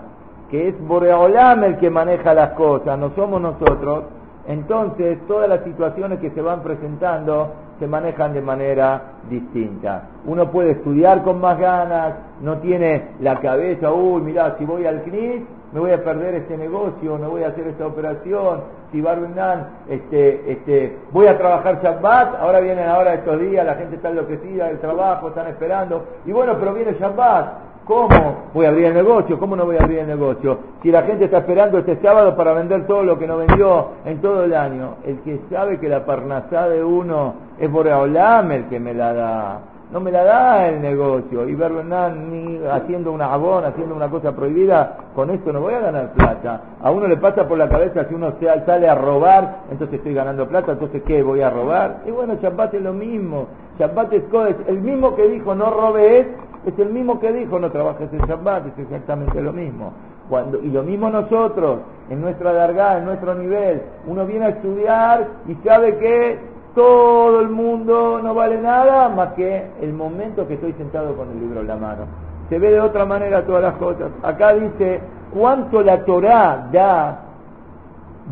que 0.51 0.69
es 0.69 0.87
Boreolam 0.87 1.65
el 1.65 1.79
que 1.79 1.91
maneja 1.91 2.33
las 2.33 2.51
cosas, 2.51 2.99
no 2.99 3.11
somos 3.17 3.41
nosotros, 3.41 4.05
entonces 4.47 5.19
todas 5.27 5.49
las 5.49 5.65
situaciones 5.65 6.21
que 6.21 6.31
se 6.31 6.41
van 6.41 6.63
presentando 6.63 7.53
se 7.79 7.87
manejan 7.87 8.33
de 8.33 8.41
manera 8.41 9.03
distinta. 9.29 10.09
Uno 10.27 10.51
puede 10.51 10.73
estudiar 10.73 11.23
con 11.23 11.41
más 11.41 11.59
ganas, 11.59 12.15
no 12.41 12.59
tiene 12.59 13.11
la 13.21 13.41
cabeza, 13.41 13.93
uy, 13.93 14.23
mira, 14.23 14.57
si 14.59 14.65
voy 14.65 14.87
al 14.87 15.03
CNIS, 15.03 15.43
me 15.73 15.81
voy 15.81 15.91
a 15.91 16.05
perder 16.05 16.35
este 16.35 16.57
negocio, 16.57 17.19
no 17.19 17.31
voy 17.31 17.43
a 17.43 17.49
hacer 17.49 17.67
esta 17.67 17.87
operación, 17.87 18.61
si 18.93 19.01
Barbinan, 19.01 19.67
este, 19.89 20.53
este, 20.53 20.99
voy 21.11 21.27
a 21.27 21.37
trabajar 21.37 21.83
Shabbat, 21.83 22.37
ahora 22.37 22.61
vienen 22.61 22.89
ahora 22.89 23.15
estos 23.15 23.41
días, 23.41 23.67
la 23.67 23.75
gente 23.75 23.97
está 23.97 24.11
enloquecida 24.11 24.69
del 24.69 24.79
trabajo, 24.79 25.29
están 25.29 25.49
esperando, 25.49 26.05
y 26.25 26.33
bueno, 26.33 26.57
pero 26.61 26.75
viene 26.75 26.93
Shabbat, 26.93 27.74
¿Cómo 27.87 28.45
voy 28.55 28.65
a 28.65 28.71
abrir 28.71 28.87
el 28.87 28.95
negocio? 28.95 29.39
¿Cómo 29.39 29.57
no 29.57 29.67
voy 29.67 29.77
a 29.77 29.83
abrir 29.83 29.99
el 29.99 30.07
negocio? 30.07 30.59
Si 30.83 30.91
la 30.91 31.03
gente 31.03 31.27
está 31.27 31.39
esperando 31.39 31.79
este 31.79 31.97
sábado 32.01 32.35
para 32.35 32.55
vender 32.55 32.87
todo 32.87 33.03
lo 33.03 33.19
que 33.19 33.27
no 33.27 33.37
vendió 33.37 33.89
en 34.07 34.23
todo 34.23 34.45
el 34.45 34.55
año. 34.55 34.95
El 35.05 35.21
que 35.21 35.41
sabe 35.51 35.79
que 35.79 35.89
la 35.91 36.07
parnasá 36.07 36.67
de 36.69 36.83
uno 36.83 37.35
es 37.59 37.71
Boreolam 37.71 38.53
el 38.53 38.65
que 38.69 38.81
me 38.81 38.95
la 38.95 39.13
da. 39.13 39.61
No 39.93 40.01
me 40.01 40.11
la 40.11 40.25
da 40.25 40.69
el 40.69 40.81
negocio. 40.81 41.47
Y 41.47 41.55
Berbenan 41.55 42.31
ni 42.31 42.59
haciendo 42.67 43.13
una 43.13 43.33
abón, 43.33 43.67
haciendo 43.67 43.95
una 43.95 44.09
cosa 44.09 44.33
prohibida, 44.33 44.97
con 45.15 45.29
esto 45.31 45.53
no 45.53 45.61
voy 45.61 45.75
a 45.75 45.81
ganar 45.81 46.13
plata. 46.15 46.63
A 46.83 46.91
uno 46.91 47.07
le 47.07 47.19
pasa 47.19 47.47
por 47.47 47.59
la 47.59 47.69
cabeza 47.69 48.07
si 48.09 48.15
uno 48.15 48.33
sale 48.67 48.89
a 48.89 48.95
robar, 48.95 49.59
entonces 49.71 49.99
estoy 49.99 50.15
ganando 50.15 50.49
plata, 50.49 50.73
entonces 50.73 51.03
¿qué? 51.07 51.23
¿Voy 51.23 51.43
a 51.43 51.51
robar? 51.51 52.01
Y 52.07 52.11
bueno, 52.11 52.35
Shabbat 52.43 52.75
es 52.75 52.83
lo 52.83 52.95
mismo. 52.95 53.47
Shabbat 53.79 54.13
es 54.15 54.25
el 54.67 54.81
mismo 54.81 55.15
que 55.15 55.29
dijo 55.29 55.55
no 55.55 55.71
robes, 55.71 56.27
es 56.67 56.79
el 56.79 56.91
mismo 56.91 57.21
que 57.21 57.33
dijo 57.33 57.59
no 57.59 57.71
trabajes 57.71 58.13
en 58.13 58.21
Shabbat, 58.21 58.67
es 58.67 58.79
exactamente 58.79 59.41
lo 59.41 59.53
mismo. 59.53 59.93
Cuando, 60.29 60.59
y 60.59 60.69
lo 60.69 60.83
mismo 60.83 61.11
nosotros, 61.11 61.81
en 62.09 62.21
nuestra 62.21 62.53
larga, 62.53 62.99
en 62.99 63.05
nuestro 63.05 63.35
nivel, 63.35 63.83
uno 64.07 64.25
viene 64.25 64.47
a 64.47 64.49
estudiar 64.51 65.29
y 65.47 65.55
sabe 65.67 65.97
que 65.99 66.39
todo 66.75 67.41
el 67.41 67.51
mundo 67.51 68.21
no 68.23 68.35
vale 68.35 68.61
nada 68.61 69.09
más 69.09 69.35
que 69.35 69.65
el 69.81 69.93
momento 69.93 70.47
que 70.49 70.55
estoy 70.55 70.73
sentado 70.73 71.15
con 71.17 71.31
el 71.31 71.41
libro 71.41 71.61
en 71.61 71.69
la 71.69 71.77
mano. 71.77 72.05
Se 72.49 72.59
ve 72.59 72.71
de 72.71 72.81
otra 72.81 73.05
manera 73.05 73.45
todas 73.45 73.63
las 73.63 73.75
cosas. 73.75 74.11
Acá 74.23 74.55
dice 74.55 75.01
cuánto 75.33 75.83
la 75.83 76.05
Torah 76.05 76.69
da 76.73 77.21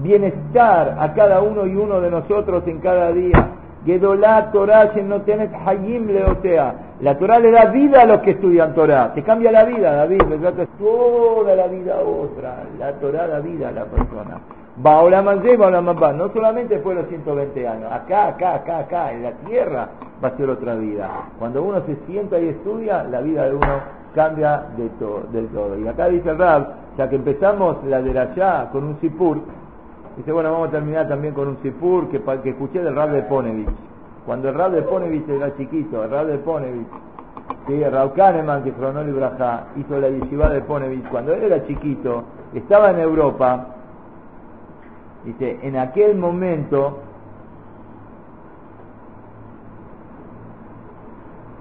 bienestar 0.03 0.97
a 0.99 1.13
cada 1.15 1.43
uno 1.43 1.67
y 1.67 1.77
uno 1.77 2.01
de 2.01 2.11
nosotros 2.11 2.67
en 2.67 2.81
cada 2.81 3.13
día. 3.13 3.49
Gedolá 3.85 4.51
Torah 4.53 4.93
no 5.05 5.23
tenés 5.23 5.51
hayim 5.67 6.07
leotea. 6.07 6.75
La 7.03 7.19
Torah 7.19 7.41
le 7.41 7.51
da 7.51 7.65
vida 7.65 8.03
a 8.03 8.07
los 8.07 8.21
que 8.21 8.31
estudian 8.31 8.75
Torah. 8.77 9.13
Te 9.13 9.25
cambia 9.25 9.51
la 9.51 9.65
vida, 9.65 9.93
David. 9.93 10.23
Me 10.23 10.39
toda 10.79 11.57
la 11.57 11.67
vida 11.67 11.97
otra. 11.97 12.63
La 12.79 12.93
Torah 12.93 13.27
da 13.27 13.41
vida 13.41 13.71
a 13.71 13.73
la 13.73 13.85
persona. 13.87 14.39
No 14.77 16.29
solamente 16.33 16.79
fue 16.79 16.95
los 16.95 17.09
120 17.09 17.67
años. 17.67 17.91
Acá, 17.91 18.29
acá, 18.29 18.55
acá, 18.55 18.79
acá. 18.79 19.13
En 19.13 19.25
la 19.25 19.33
tierra 19.33 19.89
va 20.23 20.29
a 20.29 20.37
ser 20.37 20.49
otra 20.49 20.77
vida. 20.77 21.11
Cuando 21.41 21.65
uno 21.65 21.83
se 21.87 21.97
sienta 22.07 22.39
y 22.39 22.51
estudia, 22.51 23.03
la 23.03 23.21
vida 23.21 23.49
de 23.49 23.57
uno 23.57 23.81
cambia 24.15 24.63
de 24.77 24.89
todo, 25.01 25.25
del 25.33 25.49
todo. 25.49 25.77
Y 25.77 25.89
acá 25.89 26.07
dice 26.07 26.33
Rab, 26.33 26.69
ya 26.97 27.09
que 27.09 27.17
empezamos 27.17 27.83
la 27.85 28.01
de 28.01 28.17
allá 28.17 28.69
con 28.71 28.85
un 28.85 29.01
sipur, 29.01 29.39
Dice, 30.17 30.31
bueno, 30.31 30.53
vamos 30.53 30.69
a 30.69 30.73
terminar 30.73 31.09
también 31.09 31.33
con 31.33 31.49
un 31.49 31.57
sipur 31.63 32.11
que, 32.11 32.21
que 32.21 32.51
escuché 32.51 32.81
del 32.81 32.95
Rab 32.95 33.13
de 33.13 33.23
Ponevich. 33.23 33.92
Cuando 34.27 34.49
el 34.49 34.55
Rab 34.55 34.73
de 34.73 34.83
Ponevich 34.83 35.29
era 35.29 35.55
chiquito, 35.57 36.05
el 36.05 36.11
Rab 36.11 36.27
de 36.27 36.39
Ponevich, 36.39 36.87
sí, 37.67 37.83
Raúl 37.85 38.13
Kahneman, 38.13 38.63
que 38.63 38.73
Fronol 38.73 39.09
y 39.09 39.81
hizo 39.81 40.01
la 40.01 40.09
yeshiva 40.09 40.49
de 40.49 40.61
Ponevich, 40.61 41.09
cuando 41.09 41.33
él 41.35 41.43
era 41.45 41.67
chiquito, 41.67 42.25
estaba 42.55 42.91
en 42.91 43.01
Europa, 43.01 43.67
dice, 45.25 45.59
en 45.63 45.77
aquel 45.77 46.17
momento, 46.17 46.99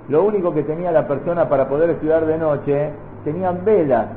lo 0.09 0.23
único 0.23 0.53
que 0.53 0.63
tenía 0.63 0.91
la 0.91 1.07
persona 1.07 1.47
para 1.49 1.67
poder 1.67 1.91
estudiar 1.91 2.25
de 2.25 2.37
noche, 2.37 2.91
tenían 3.23 3.63
velas 3.63 4.07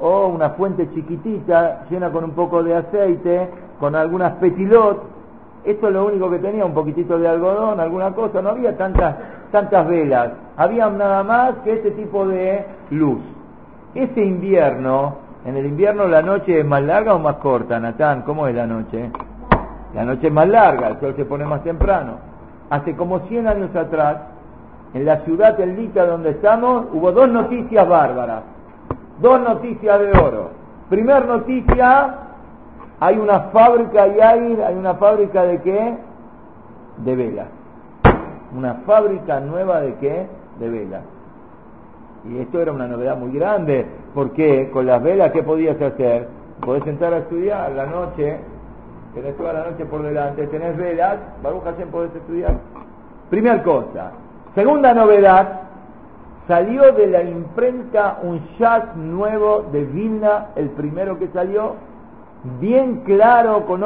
o 0.00 0.28
una 0.28 0.50
fuente 0.50 0.88
chiquitita 0.94 1.84
llena 1.90 2.10
con 2.10 2.24
un 2.24 2.30
poco 2.30 2.62
de 2.62 2.74
aceite, 2.74 3.50
con 3.78 3.94
algunas 3.94 4.34
petilot. 4.34 5.19
Esto 5.64 5.88
es 5.88 5.92
lo 5.92 6.06
único 6.06 6.30
que 6.30 6.38
tenía, 6.38 6.64
un 6.64 6.72
poquitito 6.72 7.18
de 7.18 7.28
algodón, 7.28 7.80
alguna 7.80 8.12
cosa. 8.12 8.40
No 8.40 8.50
había 8.50 8.76
tantas, 8.76 9.16
tantas 9.50 9.86
velas. 9.86 10.30
Había 10.56 10.88
nada 10.88 11.22
más 11.22 11.54
que 11.64 11.74
este 11.74 11.90
tipo 11.92 12.26
de 12.26 12.64
luz. 12.90 13.20
Este 13.94 14.24
invierno, 14.24 15.16
en 15.44 15.56
el 15.56 15.66
invierno 15.66 16.06
la 16.06 16.22
noche 16.22 16.60
es 16.60 16.66
más 16.66 16.82
larga 16.82 17.14
o 17.14 17.18
más 17.18 17.36
corta, 17.36 17.78
Natán, 17.80 18.22
¿cómo 18.22 18.46
es 18.46 18.54
la 18.54 18.66
noche? 18.66 19.10
La 19.94 20.04
noche 20.04 20.28
es 20.28 20.32
más 20.32 20.48
larga, 20.48 20.88
el 20.88 21.00
sol 21.00 21.14
se 21.16 21.24
pone 21.24 21.44
más 21.44 21.62
temprano. 21.64 22.18
Hace 22.70 22.94
como 22.94 23.20
100 23.20 23.48
años 23.48 23.74
atrás, 23.74 24.18
en 24.94 25.04
la 25.04 25.18
ciudad 25.18 25.56
de 25.56 25.66
Lita 25.66 26.06
donde 26.06 26.30
estamos, 26.30 26.86
hubo 26.92 27.10
dos 27.12 27.28
noticias 27.28 27.88
bárbaras. 27.88 28.42
Dos 29.20 29.40
noticias 29.40 30.00
de 30.00 30.12
oro. 30.18 30.50
Primer 30.88 31.26
noticia, 31.26 32.14
hay 33.00 33.16
una 33.16 33.40
fábrica 33.44 34.02
hay, 34.02 34.74
una 34.76 34.94
fábrica 34.94 35.42
de 35.44 35.60
qué? 35.62 35.94
De 36.98 37.16
velas. 37.16 37.48
Una 38.54 38.74
fábrica 38.86 39.40
nueva 39.40 39.80
de 39.80 39.94
qué? 39.94 40.26
De 40.58 40.68
velas. 40.68 41.02
Y 42.28 42.38
esto 42.38 42.60
era 42.60 42.72
una 42.72 42.86
novedad 42.86 43.16
muy 43.16 43.32
grande, 43.32 43.86
porque 44.14 44.68
con 44.70 44.84
las 44.84 45.02
velas, 45.02 45.32
¿qué 45.32 45.42
podías 45.42 45.80
hacer? 45.80 46.28
Podés 46.60 46.84
sentar 46.84 47.14
a 47.14 47.18
estudiar 47.18 47.72
la 47.72 47.86
noche, 47.86 48.38
tenés 49.14 49.34
toda 49.38 49.54
la 49.54 49.70
noche 49.70 49.86
por 49.86 50.02
delante, 50.02 50.46
tenés 50.48 50.76
velas, 50.76 51.16
Baruch 51.42 51.64
Hashem 51.64 51.88
podés 51.88 52.14
estudiar. 52.14 52.58
Primera 53.30 53.62
cosa. 53.62 54.12
Segunda 54.54 54.92
novedad, 54.92 55.60
salió 56.46 56.92
de 56.92 57.06
la 57.06 57.22
imprenta 57.22 58.18
un 58.22 58.42
jazz 58.58 58.94
nuevo 58.94 59.64
de 59.72 59.84
Vilna, 59.84 60.48
el 60.56 60.68
primero 60.70 61.18
que 61.18 61.28
salió, 61.28 61.76
bien 62.60 63.02
claro, 63.04 63.66
con 63.66 63.82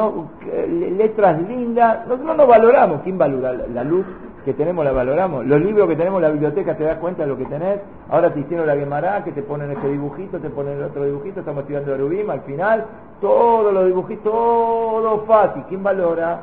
letras 0.97 1.41
lindas. 1.41 2.07
Nosotros 2.07 2.37
no 2.37 2.47
valoramos, 2.47 3.01
¿quién 3.01 3.17
valora 3.17 3.53
la 3.53 3.83
luz 3.83 4.05
que 4.45 4.53
tenemos? 4.53 4.85
La 4.85 4.91
valoramos. 4.91 5.45
Los 5.45 5.59
libros 5.61 5.87
que 5.87 5.95
tenemos 5.95 6.19
en 6.19 6.23
la 6.23 6.29
biblioteca, 6.29 6.75
te 6.75 6.83
das 6.83 6.97
cuenta 6.97 7.23
de 7.23 7.29
lo 7.29 7.37
que 7.37 7.45
tenés. 7.45 7.79
Ahora 8.09 8.33
te 8.33 8.39
hicieron 8.39 8.67
la 8.67 8.75
Gemara, 8.75 9.23
que 9.23 9.31
te 9.31 9.41
ponen 9.41 9.71
este 9.71 9.89
dibujito, 9.89 10.39
te 10.39 10.49
ponen 10.49 10.77
el 10.77 10.83
otro 10.83 11.03
dibujito, 11.03 11.39
estamos 11.39 11.61
estudiando 11.61 11.93
Arubim, 11.93 12.29
al 12.29 12.41
final, 12.41 12.85
todos 13.21 13.73
los 13.73 13.85
dibujitos, 13.87 14.31
todo 14.31 15.23
fácil. 15.25 15.63
¿Quién 15.67 15.83
valora? 15.83 16.41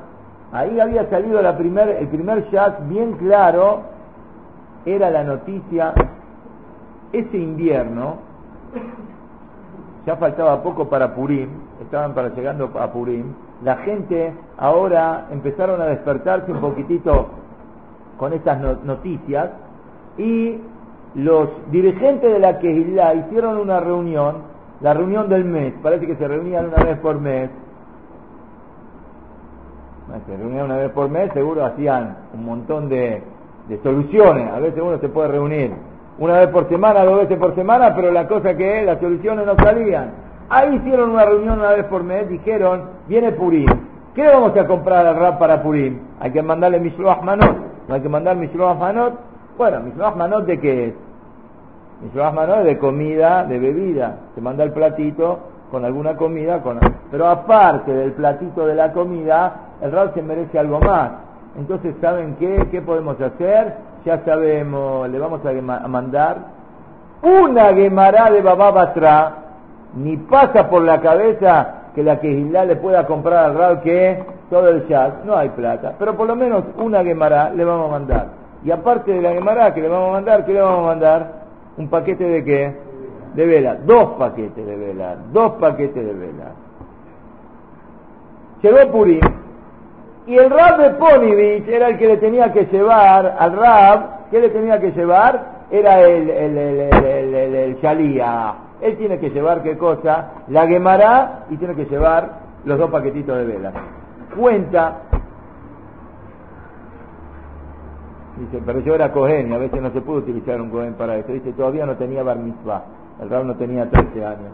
Ahí 0.53 0.79
había 0.81 1.09
salido 1.09 1.40
la 1.40 1.57
primer, 1.57 1.88
el 1.88 2.09
primer 2.09 2.51
jazz 2.51 2.75
bien 2.88 3.12
claro 3.12 3.81
era 4.85 5.11
la 5.11 5.25
noticia, 5.25 5.94
ese 7.12 7.38
invierno, 7.38 8.16
ya 10.05 10.16
faltaba 10.16 10.62
poco 10.62 10.88
para 10.88 11.14
Purim, 11.14 11.48
estaban 11.83 12.14
para 12.14 12.29
llegando 12.31 12.71
a 12.79 12.92
Purim, 12.92 13.33
la 13.62 13.77
gente 13.79 14.33
ahora 14.59 15.27
empezaron 15.31 15.81
a 15.81 15.87
despertarse 15.87 16.51
un 16.53 16.61
poquitito 16.61 17.29
con 18.18 18.33
estas 18.33 18.61
noticias 18.85 19.51
y 20.18 20.59
los 21.14 21.49
dirigentes 21.71 22.33
de 22.33 22.38
la 22.38 22.59
Kehilá 22.59 23.14
hicieron 23.14 23.59
una 23.59 23.81
reunión, 23.81 24.37
la 24.81 24.95
reunión 24.95 25.29
del 25.29 25.45
mes, 25.45 25.75
parece 25.83 26.07
que 26.07 26.16
se 26.16 26.27
reunían 26.27 26.66
una 26.66 26.85
vez 26.85 26.99
por 26.99 27.21
mes. 27.21 27.51
Se 30.27 30.37
reunían 30.37 30.66
una 30.66 30.77
vez 30.77 30.90
por 30.90 31.09
mes, 31.09 31.33
seguro 31.33 31.64
hacían 31.64 32.16
un 32.35 32.45
montón 32.45 32.88
de, 32.88 33.23
de 33.68 33.83
soluciones, 33.83 34.51
a 34.51 34.59
veces 34.59 34.83
uno 34.83 34.99
se 34.99 35.09
puede 35.09 35.29
reunir 35.29 35.73
una 36.18 36.40
vez 36.40 36.49
por 36.49 36.68
semana, 36.68 37.05
dos 37.05 37.21
veces 37.21 37.38
por 37.38 37.55
semana, 37.55 37.95
pero 37.95 38.12
la 38.12 38.27
cosa 38.29 38.55
que 38.55 38.81
es, 38.81 38.87
las 38.87 39.01
soluciones 39.01 39.47
no 39.47 39.57
salían. 39.57 40.11
Ahí 40.48 40.76
hicieron 40.76 41.11
una 41.11 41.24
reunión 41.24 41.59
una 41.59 41.70
vez 41.70 41.85
por 41.87 42.02
mes, 42.02 42.28
dijeron, 42.28 42.90
viene 43.09 43.33
Purim, 43.33 43.68
¿qué 44.14 44.26
vamos 44.26 44.57
a 44.57 44.66
comprar 44.66 45.07
al 45.07 45.16
rap 45.16 45.38
para 45.38 45.62
Purim? 45.62 45.98
Hay 46.20 46.31
que 46.31 46.42
mandarle 46.42 46.81
Mishloach 46.81 47.22
Manot, 47.22 47.57
no 47.88 47.94
hay 47.94 48.00
que 48.00 48.09
mandar 48.09 48.37
Mishloach 48.37 48.78
Manot. 48.78 49.14
Bueno, 49.57 49.81
Mishloach 49.81 50.16
Manot 50.16 50.44
de 50.46 50.61
qué 50.61 50.88
es? 50.88 50.94
Mishloach 52.02 52.35
Manot 52.35 52.59
es 52.59 52.64
de 52.64 52.78
comida, 52.78 53.44
de 53.44 53.59
bebida. 53.59 54.16
Se 54.35 54.40
manda 54.40 54.64
el 54.64 54.72
platito 54.72 55.38
con 55.70 55.85
alguna 55.85 56.16
comida, 56.16 56.61
con... 56.61 56.78
pero 57.11 57.28
aparte 57.28 57.92
del 57.92 58.12
platito 58.12 58.66
de 58.66 58.74
la 58.74 58.92
comida, 58.92 59.55
el 59.81 59.90
rap 59.90 60.14
se 60.14 60.22
merece 60.22 60.59
algo 60.59 60.81
más. 60.81 61.12
Entonces, 61.59 61.94
¿saben 62.00 62.37
qué? 62.38 62.68
¿Qué 62.70 62.83
podemos 62.83 63.20
hacer? 63.20 63.74
Ya 64.05 64.18
sabemos, 64.24 65.09
le 65.09 65.18
vamos 65.18 65.40
a 65.44 65.88
mandar 65.88 66.37
una 67.22 67.72
Gemara 67.72 68.31
de 68.31 68.42
Babá 68.42 68.72
Batra, 68.72 69.35
ni 69.94 70.16
pasa 70.16 70.68
por 70.68 70.83
la 70.83 71.00
cabeza 71.00 71.83
que 71.94 72.02
la 72.02 72.18
Quejilá 72.20 72.64
le 72.64 72.76
pueda 72.76 73.07
comprar 73.07 73.44
al 73.46 73.55
Rab 73.55 73.83
que 73.83 74.24
todo 74.50 74.68
el 74.68 74.87
jazz, 74.88 75.12
no 75.24 75.37
hay 75.37 75.50
plata, 75.50 75.94
pero 75.98 76.16
por 76.16 76.26
lo 76.26 76.37
menos 76.37 76.64
una 76.78 77.05
Gemara 77.05 77.50
le 77.50 77.64
vamos 77.64 77.88
a 77.88 77.92
mandar. 77.92 78.26
Y 78.64 78.70
aparte 78.70 79.12
de 79.12 79.20
la 79.20 79.33
Gemara 79.33 79.74
que 79.74 79.81
le 79.81 79.88
vamos 79.88 80.11
a 80.11 80.12
mandar, 80.12 80.44
¿qué 80.44 80.52
le 80.52 80.61
vamos 80.61 80.85
a 80.85 80.87
mandar? 80.87 81.33
¿Un 81.76 81.88
paquete 81.88 82.24
de 82.24 82.44
qué? 82.44 82.76
De 83.35 83.46
vela, 83.46 83.76
dos 83.85 84.11
paquetes 84.18 84.66
de 84.66 84.76
vela, 84.76 85.16
dos 85.33 85.52
paquetes 85.52 86.05
de 86.05 86.12
vela. 86.12 86.52
Llegó 88.62 88.92
Purim, 88.92 89.20
y 90.26 90.37
el 90.37 90.50
Rab 90.50 90.81
de 90.81 90.90
Ponivich 90.90 91.68
era 91.68 91.88
el 91.88 91.98
que 91.98 92.07
le 92.07 92.16
tenía 92.18 92.52
que 92.52 92.64
llevar 92.66 93.37
al 93.38 93.57
Rab, 93.57 94.31
¿qué 94.31 94.40
le 94.40 94.50
tenía 94.50 94.78
que 94.81 94.92
llevar? 94.92 95.62
Era 95.70 96.00
el, 96.02 96.31
el, 96.31 96.59
el, 96.59 97.35
el, 97.35 97.55
el 97.55 97.81
Shalía. 97.81 98.55
Él 98.83 98.97
tiene 98.99 99.18
que 99.18 99.31
llevar 99.31 99.62
qué 99.62 99.79
cosa? 99.79 100.45
La 100.49 100.66
Gemara 100.66 101.45
y 101.51 101.57
tiene 101.57 101.75
que 101.75 101.85
llevar 101.87 102.40
los 102.64 102.79
dos 102.79 102.90
paquetitos 102.90 103.37
de 103.38 103.45
velas. 103.45 103.75
Cuenta, 104.37 105.03
dice, 108.38 108.62
pero 108.66 108.81
yo 108.81 108.95
era 108.95 109.12
Cohen 109.12 109.51
y 109.51 109.55
a 109.55 109.59
veces 109.59 109.81
no 109.81 109.90
se 109.92 110.01
pudo 110.01 110.18
utilizar 110.18 110.61
un 110.61 110.71
Cohen 110.71 110.95
para 110.95 111.16
eso. 111.16 111.33
Dice, 111.33 111.53
todavía 111.53 111.87
no 111.87 111.97
tenía 111.97 112.23
bar 112.23 112.38
mitzvah. 112.38 112.83
El 113.21 113.31
Rab 113.31 113.45
no 113.45 113.55
tenía 113.55 113.88
13 113.88 114.27
años. 114.27 114.53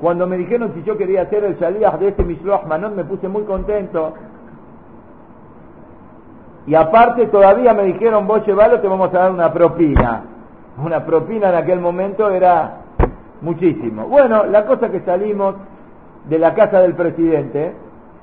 Cuando 0.00 0.26
me 0.26 0.36
dijeron 0.36 0.72
si 0.74 0.82
yo 0.82 0.98
quería 0.98 1.22
hacer 1.22 1.42
el 1.42 1.56
Shalíah 1.56 1.96
de 1.96 2.08
este 2.08 2.24
Mishloach 2.24 2.66
Manon, 2.66 2.94
me 2.94 3.04
puse 3.04 3.26
muy 3.26 3.44
contento 3.44 4.12
y 6.66 6.74
aparte 6.74 7.26
todavía 7.26 7.72
me 7.72 7.84
dijeron, 7.84 8.26
vos 8.26 8.44
llevalo, 8.46 8.80
te 8.80 8.88
vamos 8.88 9.14
a 9.14 9.18
dar 9.18 9.30
una 9.30 9.52
propina. 9.52 10.24
Una 10.84 11.06
propina 11.06 11.48
en 11.48 11.54
aquel 11.54 11.80
momento 11.80 12.28
era 12.28 12.85
muchísimo. 13.40 14.06
Bueno, 14.06 14.44
la 14.46 14.66
cosa 14.66 14.90
que 14.90 15.00
salimos 15.00 15.54
de 16.28 16.38
la 16.38 16.54
casa 16.54 16.80
del 16.80 16.94
presidente, 16.94 17.72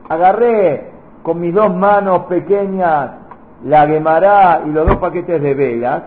agarré 0.10 0.92
con 1.22 1.40
mis 1.40 1.54
dos 1.54 1.74
manos 1.74 2.26
pequeñas 2.26 3.12
la 3.66 3.86
guemará 3.86 4.62
y 4.66 4.72
los 4.72 4.86
dos 4.88 4.98
paquetes 4.98 5.42
de 5.42 5.54
velas, 5.54 6.04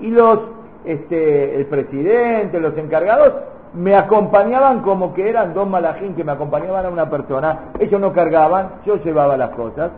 y 0.00 0.10
los, 0.10 0.40
este, 0.84 1.56
el 1.56 1.66
presidente, 1.66 2.58
los 2.58 2.76
encargados, 2.76 3.32
me 3.74 3.94
acompañaban 3.94 4.80
como 4.80 5.14
que 5.14 5.28
eran 5.28 5.54
dos 5.54 5.68
malajín 5.68 6.16
que 6.16 6.24
me 6.24 6.32
acompañaban 6.32 6.86
a 6.86 6.88
una 6.88 7.08
persona. 7.08 7.70
Ellos 7.78 8.00
no 8.00 8.12
cargaban, 8.12 8.70
yo 8.84 8.96
llevaba 8.96 9.36
las 9.36 9.50
cosas. 9.50 9.92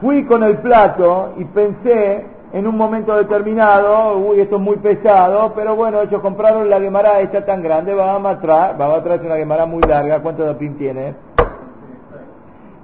Fui 0.00 0.24
con 0.24 0.42
el 0.42 0.58
plato 0.58 1.34
y 1.36 1.44
pensé 1.44 2.26
en 2.52 2.66
un 2.66 2.76
momento 2.76 3.16
determinado, 3.16 4.18
uy, 4.18 4.40
esto 4.40 4.56
es 4.56 4.62
muy 4.62 4.76
pesado, 4.76 5.52
pero 5.54 5.74
bueno, 5.74 6.02
ellos 6.02 6.20
compraron 6.20 6.68
la 6.68 6.80
Gemara 6.80 7.20
esta 7.20 7.44
tan 7.46 7.62
grande, 7.62 7.94
va 7.94 8.12
a 8.12 8.30
atrás, 8.30 8.78
va 8.78 8.86
a 8.86 8.96
atrás 8.96 9.20
una 9.24 9.36
Gemara 9.36 9.64
muy 9.64 9.82
larga, 9.82 10.20
¿cuánto 10.20 10.44
de 10.44 10.54
pin 10.54 10.76
tiene? 10.76 11.14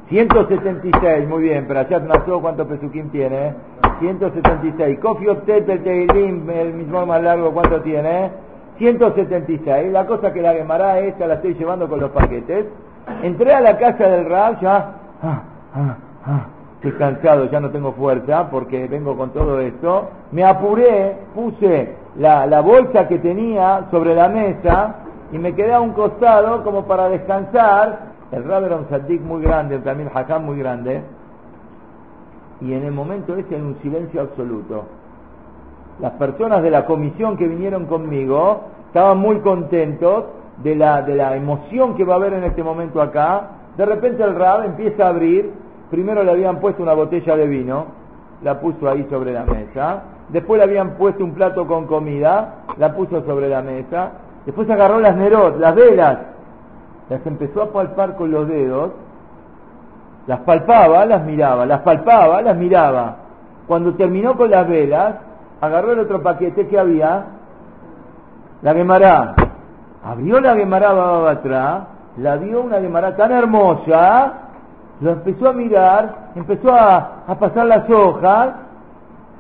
176, 0.08 1.28
muy 1.28 1.42
bien, 1.42 1.66
pero 1.68 1.80
allá 1.80 1.98
nació 1.98 2.40
cuánto 2.40 2.66
pesuquín 2.66 3.10
tiene? 3.10 3.54
176. 4.00 4.98
Kofi 5.00 5.28
Optet, 5.28 5.68
el 5.68 5.82
Teilim, 5.82 6.48
el 6.48 6.72
mismo 6.72 7.04
más 7.04 7.22
largo, 7.22 7.52
¿cuánto 7.52 7.82
tiene? 7.82 8.30
176. 8.78 9.92
La 9.92 10.06
cosa 10.06 10.32
que 10.32 10.40
la 10.40 10.54
Gemara 10.54 11.00
esta 11.00 11.26
la 11.26 11.34
estoy 11.34 11.54
llevando 11.54 11.88
con 11.90 12.00
los 12.00 12.10
paquetes. 12.10 12.66
Entré 13.22 13.52
a 13.52 13.60
la 13.60 13.76
casa 13.76 14.08
del 14.08 14.24
Rab, 14.30 14.60
ya, 14.60 14.92
ah, 15.22 15.42
ah, 15.74 15.96
ah 16.24 16.46
estoy 16.80 16.92
cansado, 16.92 17.46
ya 17.50 17.58
no 17.58 17.70
tengo 17.70 17.92
fuerza 17.92 18.48
porque 18.50 18.86
vengo 18.86 19.16
con 19.16 19.30
todo 19.30 19.60
esto, 19.60 20.10
me 20.30 20.44
apuré, 20.44 21.16
puse 21.34 21.96
la, 22.16 22.46
la 22.46 22.60
bolsa 22.60 23.08
que 23.08 23.18
tenía 23.18 23.86
sobre 23.90 24.14
la 24.14 24.28
mesa 24.28 24.94
y 25.32 25.38
me 25.38 25.54
quedé 25.54 25.74
a 25.74 25.80
un 25.80 25.92
costado 25.92 26.62
como 26.62 26.84
para 26.84 27.08
descansar. 27.08 28.08
El 28.30 28.42
un 28.42 28.86
sadik 28.90 29.22
muy 29.22 29.42
grande, 29.42 29.78
también 29.78 30.10
Hakam 30.12 30.44
muy 30.44 30.58
grande, 30.58 31.02
y 32.60 32.74
en 32.74 32.84
el 32.84 32.92
momento 32.92 33.34
ese 33.34 33.56
en 33.56 33.64
un 33.64 33.78
silencio 33.82 34.20
absoluto. 34.20 34.84
Las 35.98 36.12
personas 36.12 36.62
de 36.62 36.70
la 36.70 36.84
comisión 36.84 37.36
que 37.36 37.48
vinieron 37.48 37.86
conmigo 37.86 38.60
estaban 38.86 39.18
muy 39.18 39.38
contentos 39.40 40.26
de 40.62 40.76
la, 40.76 41.02
de 41.02 41.14
la 41.14 41.34
emoción 41.36 41.96
que 41.96 42.04
va 42.04 42.14
a 42.14 42.16
haber 42.18 42.34
en 42.34 42.44
este 42.44 42.62
momento 42.62 43.00
acá. 43.00 43.48
De 43.76 43.86
repente 43.86 44.22
el 44.22 44.34
Rab 44.34 44.64
empieza 44.64 45.06
a 45.06 45.08
abrir 45.08 45.50
Primero 45.90 46.22
le 46.22 46.30
habían 46.30 46.60
puesto 46.60 46.82
una 46.82 46.92
botella 46.92 47.36
de 47.36 47.46
vino, 47.46 47.86
la 48.42 48.60
puso 48.60 48.88
ahí 48.88 49.06
sobre 49.10 49.32
la 49.32 49.44
mesa. 49.44 50.02
Después 50.28 50.58
le 50.58 50.64
habían 50.64 50.90
puesto 50.92 51.24
un 51.24 51.32
plato 51.32 51.66
con 51.66 51.86
comida, 51.86 52.64
la 52.76 52.94
puso 52.94 53.22
sobre 53.24 53.48
la 53.48 53.62
mesa. 53.62 54.10
Después 54.44 54.68
agarró 54.68 55.00
las 55.00 55.16
nerot, 55.16 55.58
las 55.58 55.74
velas, 55.74 56.18
las 57.08 57.26
empezó 57.26 57.62
a 57.62 57.72
palpar 57.72 58.16
con 58.16 58.30
los 58.30 58.46
dedos. 58.48 58.92
Las 60.26 60.40
palpaba, 60.40 61.06
las 61.06 61.24
miraba, 61.24 61.64
las 61.64 61.80
palpaba, 61.80 62.42
las 62.42 62.56
miraba. 62.56 63.16
Cuando 63.66 63.94
terminó 63.94 64.36
con 64.36 64.50
las 64.50 64.68
velas, 64.68 65.14
agarró 65.60 65.92
el 65.92 66.00
otro 66.00 66.22
paquete 66.22 66.68
que 66.68 66.78
había, 66.78 67.24
la 68.60 68.74
Gemara. 68.74 69.34
Abrió 70.04 70.38
la 70.40 70.54
Gemara 70.54 71.30
atrás, 71.30 71.84
la 72.18 72.36
vio 72.36 72.60
una 72.60 72.78
Gemara 72.78 73.16
tan 73.16 73.32
hermosa 73.32 74.47
lo 75.00 75.12
empezó 75.12 75.48
a 75.48 75.52
mirar, 75.52 76.30
empezó 76.34 76.74
a, 76.74 77.24
pasar 77.38 77.66
las 77.66 77.88
hojas, 77.88 78.50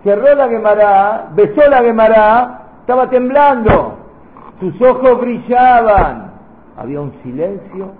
cerró 0.04 0.34
la 0.34 0.48
Gemara, 0.48 1.28
besó 1.34 1.68
la 1.68 1.78
Gemara, 1.78 2.60
estaba 2.80 3.10
temblando, 3.10 3.94
sus 4.60 4.80
ojos 4.82 5.20
brillaban, 5.20 6.30
había 6.76 7.00
un 7.00 7.12
silencio, 7.22 7.90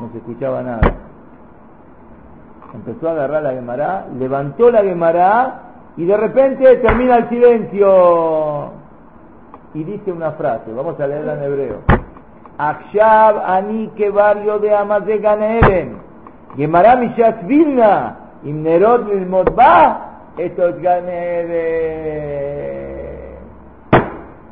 no 0.00 0.10
se 0.12 0.18
escuchaba 0.18 0.62
nada. 0.62 0.92
Empezó 2.74 3.08
a 3.08 3.12
agarrar 3.12 3.42
la 3.42 3.52
Gemara, 3.52 4.06
levantó 4.18 4.70
la 4.70 4.82
Gemara 4.82 5.62
y 5.96 6.04
de 6.04 6.16
repente 6.16 6.76
termina 6.76 7.16
el 7.16 7.28
silencio 7.28 8.70
y 9.74 9.84
dice 9.84 10.12
una 10.12 10.32
frase, 10.32 10.72
vamos 10.72 11.00
a 11.00 11.06
leerla 11.06 11.34
en 11.34 11.42
hebreo. 11.42 11.76
Akshab 12.58 13.38
ani 13.44 13.90
barrio 14.12 14.58
de 14.58 14.76
Amas 14.76 15.06
de. 15.06 16.09
Gemara 16.56 16.96
Vilna, 17.46 18.16
Imnerot 18.42 19.54
Ba, 19.54 20.32
esto 20.36 20.68
es 20.68 20.82
Ganeden. 20.82 21.50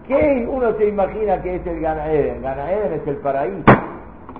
¿Qué 0.06 0.46
uno 0.48 0.72
se 0.78 0.86
imagina 0.86 1.42
que 1.42 1.56
es 1.56 1.66
el 1.66 1.80
Ganaeden? 1.80 2.40
Ganaeden 2.40 2.92
es 2.94 3.06
el 3.06 3.16
paraíso. 3.16 3.64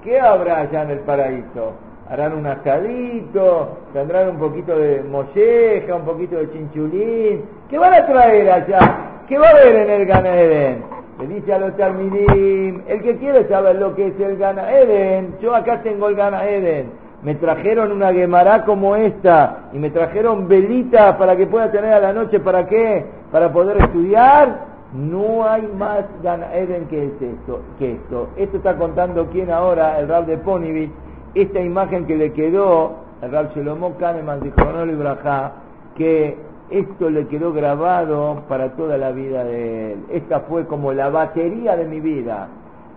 ¿Qué 0.05 0.21
habrá 0.21 0.61
allá 0.61 0.83
en 0.85 0.91
el 0.91 1.01
paraíso? 1.01 1.73
Harán 2.09 2.35
un 2.35 2.47
asadito, 2.47 3.77
tendrán 3.93 4.31
un 4.31 4.39
poquito 4.39 4.79
de 4.79 5.03
molleja, 5.03 5.97
un 5.97 6.05
poquito 6.05 6.37
de 6.37 6.51
chinchulín. 6.53 7.45
¿Qué 7.69 7.77
van 7.77 7.93
a 7.93 8.07
traer 8.07 8.51
allá? 8.51 8.79
¿Qué 9.29 9.37
va 9.37 9.49
a 9.49 9.51
haber 9.51 9.75
en 9.75 9.91
el 9.91 10.07
Ganaeden? 10.07 10.85
Le 11.19 11.27
dice 11.27 11.53
a 11.53 11.59
los 11.59 11.77
Talmidim, 11.77 12.83
el 12.87 13.03
que 13.03 13.17
quiere 13.17 13.47
saber 13.49 13.77
lo 13.77 13.95
que 13.97 14.07
es 14.07 14.21
el 14.21 14.39
Ganaeden, 14.39 15.37
yo 15.43 15.55
acá 15.55 15.83
tengo 15.83 16.09
el 16.09 16.15
Ganaeden 16.15 17.08
me 17.23 17.35
trajeron 17.35 17.91
una 17.91 18.13
Gemara 18.13 18.65
como 18.65 18.95
esta 18.95 19.71
y 19.73 19.79
me 19.79 19.91
trajeron 19.91 20.47
velitas 20.47 21.17
para 21.17 21.37
que 21.37 21.47
pueda 21.47 21.71
tener 21.71 21.93
a 21.93 22.01
la 22.01 22.13
noche, 22.13 22.39
¿para 22.41 22.67
qué? 22.67 23.07
Para 23.33 23.53
poder 23.53 23.79
estudiar. 23.79 24.69
No 24.93 25.47
hay 25.47 25.69
más 25.77 26.05
Eden 26.55 26.87
que 26.87 27.07
esto, 27.07 27.61
que 27.79 27.93
esto. 27.93 28.29
Esto 28.37 28.57
está 28.57 28.77
contando 28.77 29.27
quién 29.31 29.51
ahora, 29.51 29.99
el 29.99 30.09
Rab 30.09 30.25
de 30.25 30.39
Ponivit, 30.39 30.91
esta 31.35 31.61
imagen 31.61 32.07
que 32.07 32.17
le 32.17 32.33
quedó, 32.33 32.95
el 33.21 33.31
Rab 33.31 33.55
Shlomo 33.55 33.99
Kahneman 33.99 34.41
dijo, 34.41 34.65
no 34.65 34.87
le 34.87 34.97
que 35.95 36.39
esto 36.71 37.11
le 37.11 37.27
quedó 37.27 37.53
grabado 37.53 38.43
para 38.49 38.71
toda 38.71 38.97
la 38.97 39.11
vida 39.11 39.45
de 39.45 39.93
él. 39.93 40.05
Esta 40.11 40.41
fue 40.41 40.67
como 40.67 40.93
la 40.93 41.11
batería 41.11 41.77
de 41.77 41.85
mi 41.85 42.01
vida. 42.01 42.49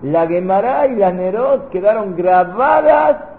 La 0.01 0.27
Gemara 0.27 0.88
y 0.88 0.95
la 0.95 1.12
Nerot 1.12 1.69
quedaron 1.69 2.15
grabadas 2.15 3.30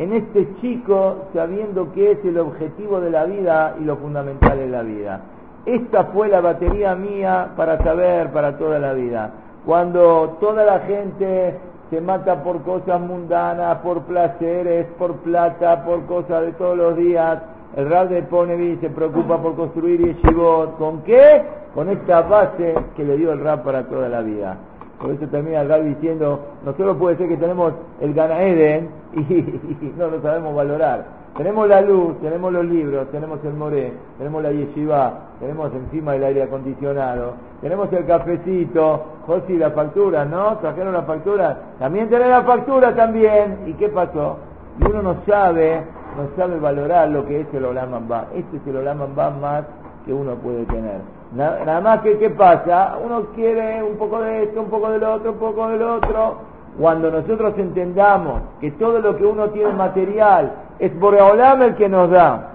en 0.00 0.14
este 0.14 0.48
chico 0.62 1.26
sabiendo 1.34 1.92
que 1.92 2.12
es 2.12 2.24
el 2.24 2.38
objetivo 2.38 3.00
de 3.00 3.10
la 3.10 3.24
vida 3.24 3.76
y 3.78 3.84
lo 3.84 3.98
fundamental 3.98 4.58
de 4.58 4.66
la 4.66 4.80
vida. 4.80 5.20
Esta 5.66 6.04
fue 6.04 6.28
la 6.28 6.40
batería 6.40 6.94
mía 6.94 7.50
para 7.54 7.76
saber 7.84 8.32
para 8.32 8.56
toda 8.56 8.78
la 8.78 8.94
vida. 8.94 9.30
Cuando 9.66 10.38
toda 10.40 10.64
la 10.64 10.78
gente 10.80 11.58
se 11.90 12.00
mata 12.00 12.42
por 12.42 12.62
cosas 12.62 12.98
mundanas, 12.98 13.76
por 13.80 14.00
placeres, 14.04 14.86
por 14.98 15.16
plata, 15.16 15.84
por 15.84 16.06
cosas 16.06 16.46
de 16.46 16.52
todos 16.52 16.78
los 16.78 16.96
días, 16.96 17.38
el 17.76 17.90
Rab 17.90 18.08
de 18.08 18.22
Ponevi 18.22 18.78
se 18.80 18.88
preocupa 18.88 19.36
por 19.36 19.54
construir 19.54 20.00
yeshivot. 20.00 20.78
¿Con 20.78 21.02
qué? 21.02 21.42
Con 21.74 21.90
esta 21.90 22.22
base 22.22 22.74
que 22.96 23.04
le 23.04 23.18
dio 23.18 23.32
el 23.32 23.40
Rab 23.40 23.64
para 23.64 23.82
toda 23.82 24.08
la 24.08 24.22
vida. 24.22 24.56
Por 25.00 25.10
eso 25.10 25.26
termina 25.28 25.62
el 25.62 25.68
Rab 25.68 25.82
diciendo, 25.82 26.40
nosotros 26.64 26.96
puede 26.98 27.16
ser 27.16 27.28
que 27.28 27.36
tenemos 27.38 27.72
el 28.00 28.12
Ganaeden 28.12 28.90
y 29.14 29.94
no 29.96 30.08
lo 30.08 30.20
sabemos 30.20 30.54
valorar. 30.54 31.20
Tenemos 31.36 31.68
la 31.68 31.80
luz, 31.80 32.20
tenemos 32.20 32.52
los 32.52 32.64
libros, 32.64 33.08
tenemos 33.10 33.38
el 33.44 33.54
moré, 33.54 33.92
tenemos 34.18 34.42
la 34.42 34.50
yeshiva, 34.50 35.14
tenemos 35.38 35.72
encima 35.72 36.16
el 36.16 36.24
aire 36.24 36.42
acondicionado, 36.42 37.34
tenemos 37.62 37.90
el 37.92 38.04
cafecito, 38.04 39.04
Josi, 39.26 39.56
la 39.56 39.70
factura, 39.70 40.24
¿no? 40.24 40.58
Trajeron 40.58 40.92
la 40.92 41.02
factura, 41.02 41.56
también 41.78 42.10
tenés 42.10 42.28
la 42.28 42.42
factura 42.42 42.94
también. 42.94 43.60
¿Y 43.66 43.72
qué 43.74 43.88
pasó? 43.88 44.38
Y 44.80 44.84
uno 44.90 45.02
no 45.02 45.16
sabe, 45.24 45.82
no 46.16 46.36
sabe 46.36 46.58
valorar 46.58 47.08
lo 47.08 47.24
que 47.24 47.40
es 47.40 47.54
el 47.54 47.64
Olamamba. 47.64 48.26
Este 48.34 48.56
es 48.56 48.66
el 48.66 48.76
Olamamba 48.76 49.30
más 49.30 49.64
que 50.04 50.12
uno 50.12 50.34
puede 50.34 50.64
tener. 50.66 51.19
Nada, 51.32 51.80
más 51.80 52.00
que, 52.00 52.18
¿qué 52.18 52.30
pasa? 52.30 52.96
Uno 53.04 53.26
quiere 53.34 53.82
un 53.82 53.96
poco 53.96 54.20
de 54.20 54.44
esto, 54.44 54.62
un 54.62 54.68
poco 54.68 54.90
del 54.90 55.04
otro, 55.04 55.32
un 55.32 55.38
poco 55.38 55.68
del 55.68 55.82
otro 55.82 56.50
cuando 56.78 57.10
nosotros 57.10 57.54
entendamos 57.58 58.42
que 58.60 58.70
todo 58.72 59.00
lo 59.00 59.16
que 59.16 59.24
uno 59.24 59.48
tiene 59.50 59.72
material 59.72 60.52
es 60.78 60.98
Boreolam 60.98 61.62
el 61.62 61.74
que 61.74 61.88
nos 61.88 62.10
da, 62.10 62.48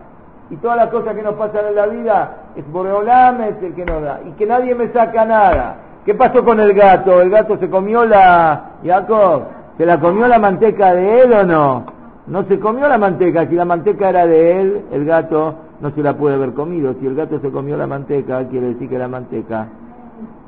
y 0.49 0.55
todas 0.57 0.77
las 0.77 0.87
cosas 0.87 1.15
que 1.15 1.21
nos 1.21 1.35
pasan 1.35 1.67
en 1.67 1.75
la 1.75 1.85
vida 1.87 2.31
es 2.55 2.69
Boreolam 2.71 3.41
el 3.41 3.73
que 3.73 3.85
nos 3.85 4.01
da, 4.01 4.19
y 4.25 4.31
que 4.31 4.45
nadie 4.45 4.75
me 4.75 4.89
saca 4.89 5.25
nada. 5.25 5.75
¿Qué 6.05 6.13
pasó 6.13 6.43
con 6.43 6.59
el 6.59 6.73
gato? 6.73 7.19
¿El 7.19 7.31
gato 7.31 7.57
se 7.57 7.69
comió 7.69 8.05
la... 8.05 8.73
Jacob? 8.83 9.43
¿Se 9.77 9.85
la 9.85 9.99
comió 9.99 10.27
la 10.27 10.37
manteca 10.37 10.93
de 10.93 11.21
él 11.21 11.33
o 11.33 11.43
no? 11.43 11.85
No 12.27 12.43
se 12.43 12.59
comió 12.59 12.87
la 12.87 12.97
manteca, 12.97 13.47
si 13.47 13.55
la 13.55 13.65
manteca 13.65 14.09
era 14.09 14.27
de 14.27 14.61
él, 14.61 14.85
el 14.91 15.05
gato 15.05 15.55
no 15.81 15.91
se 15.91 16.01
la 16.01 16.17
puede 16.17 16.35
haber 16.35 16.53
comido. 16.53 16.93
Si 16.99 17.07
el 17.07 17.15
gato 17.15 17.39
se 17.39 17.51
comió 17.51 17.77
la 17.77 17.87
manteca, 17.87 18.47
quiere 18.47 18.67
decir 18.67 18.89
que 18.89 18.97
la 18.97 19.07
manteca 19.07 19.67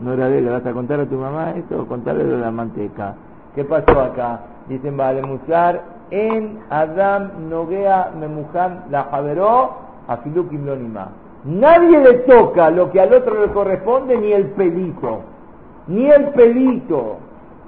no 0.01 0.13
era 0.13 0.29
de 0.29 0.39
él. 0.39 0.45
¿Le 0.45 0.51
vas 0.51 0.65
a 0.65 0.73
contar 0.73 0.99
a 0.99 1.05
tu 1.05 1.15
mamá 1.15 1.51
esto? 1.51 1.85
Contarle 1.87 2.23
de 2.23 2.37
la 2.37 2.51
manteca. 2.51 3.15
¿Qué 3.55 3.63
pasó 3.63 3.99
acá? 3.99 4.41
Dicen, 4.69 4.97
vale, 4.97 5.21
musar 5.23 5.81
en 6.11 6.59
Adam 6.69 7.49
Noguea 7.49 8.11
Memujan 8.19 8.85
la 8.89 9.05
Javeró 9.05 9.71
a 10.07 10.19
Lonima. 10.25 11.09
Nadie 11.45 11.99
le 11.99 12.13
toca 12.19 12.69
lo 12.69 12.91
que 12.91 12.99
al 12.99 13.13
otro 13.13 13.45
le 13.45 13.51
corresponde, 13.53 14.17
ni 14.17 14.31
el 14.31 14.47
pelito. 14.47 15.21
Ni 15.87 16.09
el 16.09 16.29
pelito. 16.29 17.17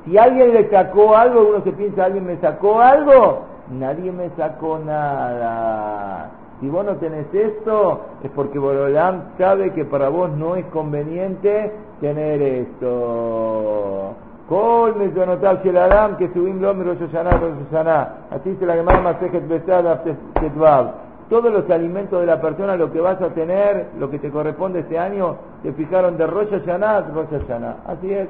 Si 0.05 0.17
alguien 0.17 0.53
le 0.53 0.69
sacó 0.69 1.15
algo, 1.15 1.49
uno 1.49 1.63
se 1.63 1.71
piensa, 1.71 2.05
alguien 2.05 2.25
me 2.25 2.37
sacó 2.37 2.81
algo, 2.81 3.43
nadie 3.71 4.11
me 4.11 4.29
sacó 4.31 4.79
nada. 4.79 6.29
Si 6.59 6.67
vos 6.67 6.83
no 6.83 6.95
tenés 6.97 7.33
esto, 7.33 8.01
es 8.21 8.29
porque 8.31 8.59
Borolam 8.59 9.37
sabe 9.37 9.71
que 9.71 9.85
para 9.85 10.09
vos 10.09 10.29
no 10.31 10.55
es 10.55 10.65
conveniente 10.65 11.71
tener 12.01 12.41
esto. 12.41 14.13
Kol 14.49 14.95
mezonotav 14.95 15.63
shel 15.63 15.77
adam 15.77 16.17
que 16.17 16.27
subim 16.33 16.59
lo 16.59 16.73
Rosh 16.73 17.15
Así 18.31 18.55
se 18.55 18.65
la 18.65 18.73
Gemara 18.73 18.99
Masejet 18.99 19.47
Besad. 19.47 19.85
Todos 21.29 21.53
los 21.53 21.69
alimentos 21.69 22.19
de 22.19 22.25
la 22.25 22.41
persona, 22.41 22.75
lo 22.75 22.91
que 22.91 22.99
vas 22.99 23.21
a 23.21 23.29
tener, 23.29 23.89
lo 23.99 24.09
que 24.09 24.17
te 24.17 24.31
corresponde 24.31 24.79
este 24.79 24.97
año, 24.97 25.35
te 25.61 25.71
fijaron 25.73 26.17
de 26.17 26.25
Rosh 26.25 26.49
Hashanah 26.49 26.97
a 26.97 27.01
Rosh. 27.01 27.29
Así 27.85 28.11
es. 28.11 28.27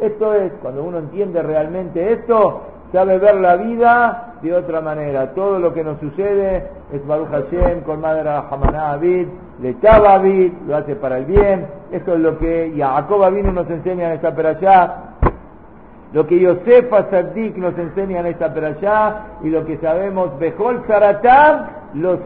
Esto 0.00 0.32
es, 0.34 0.52
cuando 0.62 0.82
uno 0.82 0.98
entiende 0.98 1.42
realmente 1.42 2.12
esto, 2.12 2.62
sabe 2.92 3.18
ver 3.18 3.36
la 3.36 3.56
vida 3.56 4.34
de 4.42 4.54
otra 4.54 4.80
manera. 4.80 5.34
Todo 5.34 5.58
lo 5.58 5.74
que 5.74 5.84
nos 5.84 5.98
sucede 6.00 6.68
es 6.92 7.06
Baruch 7.06 7.28
Hashem, 7.30 7.82
con 7.82 8.00
Madre 8.00 8.28
Hamaná 8.30 8.92
Abid, 8.92 9.28
le 9.60 9.76
Abid, 9.88 10.52
lo 10.66 10.76
hace 10.76 10.96
para 10.96 11.18
el 11.18 11.24
bien. 11.24 11.66
Esto 11.92 12.14
es 12.14 12.20
lo 12.20 12.38
que 12.38 12.72
Jacob 12.76 13.32
vino 13.32 13.52
nos 13.52 13.68
enseña 13.70 14.08
en 14.08 14.12
esta 14.12 14.34
perashá. 14.34 14.94
Lo 16.12 16.26
que 16.26 16.40
Yosef 16.40 16.88
Sadik 17.10 17.56
nos 17.56 17.76
enseña 17.78 18.20
en 18.20 18.26
esta 18.26 18.54
perashá 18.54 19.26
y 19.42 19.50
lo 19.50 19.66
que 19.66 19.76
sabemos, 19.76 20.38
Bejol 20.38 20.82
Zaratam, 20.86 21.66
lo 21.94 22.18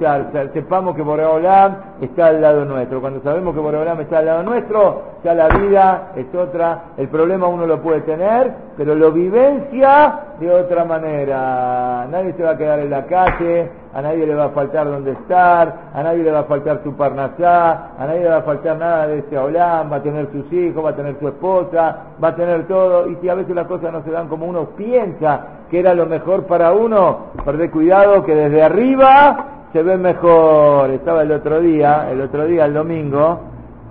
sepamos 0.53 0.95
que 0.95 1.03
Boreolam 1.03 1.77
está 2.01 2.27
al 2.27 2.41
lado 2.41 2.65
nuestro. 2.65 3.01
Cuando 3.01 3.21
sabemos 3.23 3.55
que 3.55 3.61
Boreolam 3.61 4.01
está 4.01 4.19
al 4.19 4.27
lado 4.27 4.43
nuestro, 4.45 5.03
ya 5.25 5.35
la 5.35 5.49
vida 5.49 6.13
es 6.17 6.33
otra. 6.35 6.83
El 6.97 7.09
problema 7.09 7.49
uno 7.49 7.67
lo 7.67 7.81
puede 7.81 8.03
tener, 8.03 8.53
pero 8.77 8.95
lo 8.95 9.11
vivencia 9.11 10.21
de 10.43 10.51
otra 10.51 10.85
manera. 10.85 12.07
Nadie 12.11 12.33
se 12.35 12.43
va 12.43 12.51
a 12.51 12.57
quedar 12.57 12.81
en 12.81 12.91
la 12.91 13.07
calle, 13.07 13.71
a 13.95 14.03
nadie 14.03 14.27
le 14.27 14.35
va 14.35 14.47
a 14.47 14.49
faltar 14.51 14.87
donde 14.87 15.13
estar, 15.13 15.75
a 15.95 16.03
nadie 16.03 16.25
le 16.25 16.33
va 16.33 16.41
a 16.41 16.45
faltar 16.45 16.81
su 16.83 16.95
parnasá, 16.97 17.93
a 17.99 18.07
nadie 18.07 18.23
le 18.23 18.29
va 18.29 18.39
a 18.39 18.43
faltar 18.43 18.77
nada 18.77 19.07
de 19.07 19.19
ese 19.19 19.39
Olam, 19.39 19.91
va 19.91 19.97
a 19.97 20.03
tener 20.03 20.29
sus 20.33 20.53
hijos, 20.53 20.85
va 20.85 20.91
a 20.91 20.97
tener 20.97 21.17
su 21.19 21.29
esposa, 21.29 21.97
va 22.23 22.29
a 22.29 22.35
tener 22.35 22.67
todo. 22.67 23.09
Y 23.09 23.17
si 23.17 23.29
a 23.29 23.35
veces 23.35 23.55
las 23.55 23.67
cosas 23.67 23.93
no 23.93 24.03
se 24.03 24.11
dan 24.11 24.29
como 24.29 24.47
uno 24.47 24.71
piensa 24.77 25.41
que 25.71 25.81
era 25.81 25.95
lo 25.95 26.07
mejor 26.07 26.45
para 26.47 26.73
uno, 26.73 27.33
perder 27.45 27.71
cuidado 27.71 28.25
que 28.25 28.35
desde 28.35 28.63
arriba 28.63 29.47
se 29.73 29.83
ve 29.83 29.97
mejor. 29.97 30.91
Estaba 30.91 31.23
el 31.23 31.33
otro 31.33 31.61
día, 31.61 32.11
el 32.11 32.21
otro 32.21 32.47
día, 32.47 32.67
el 32.67 32.75
domingo, 32.75 33.41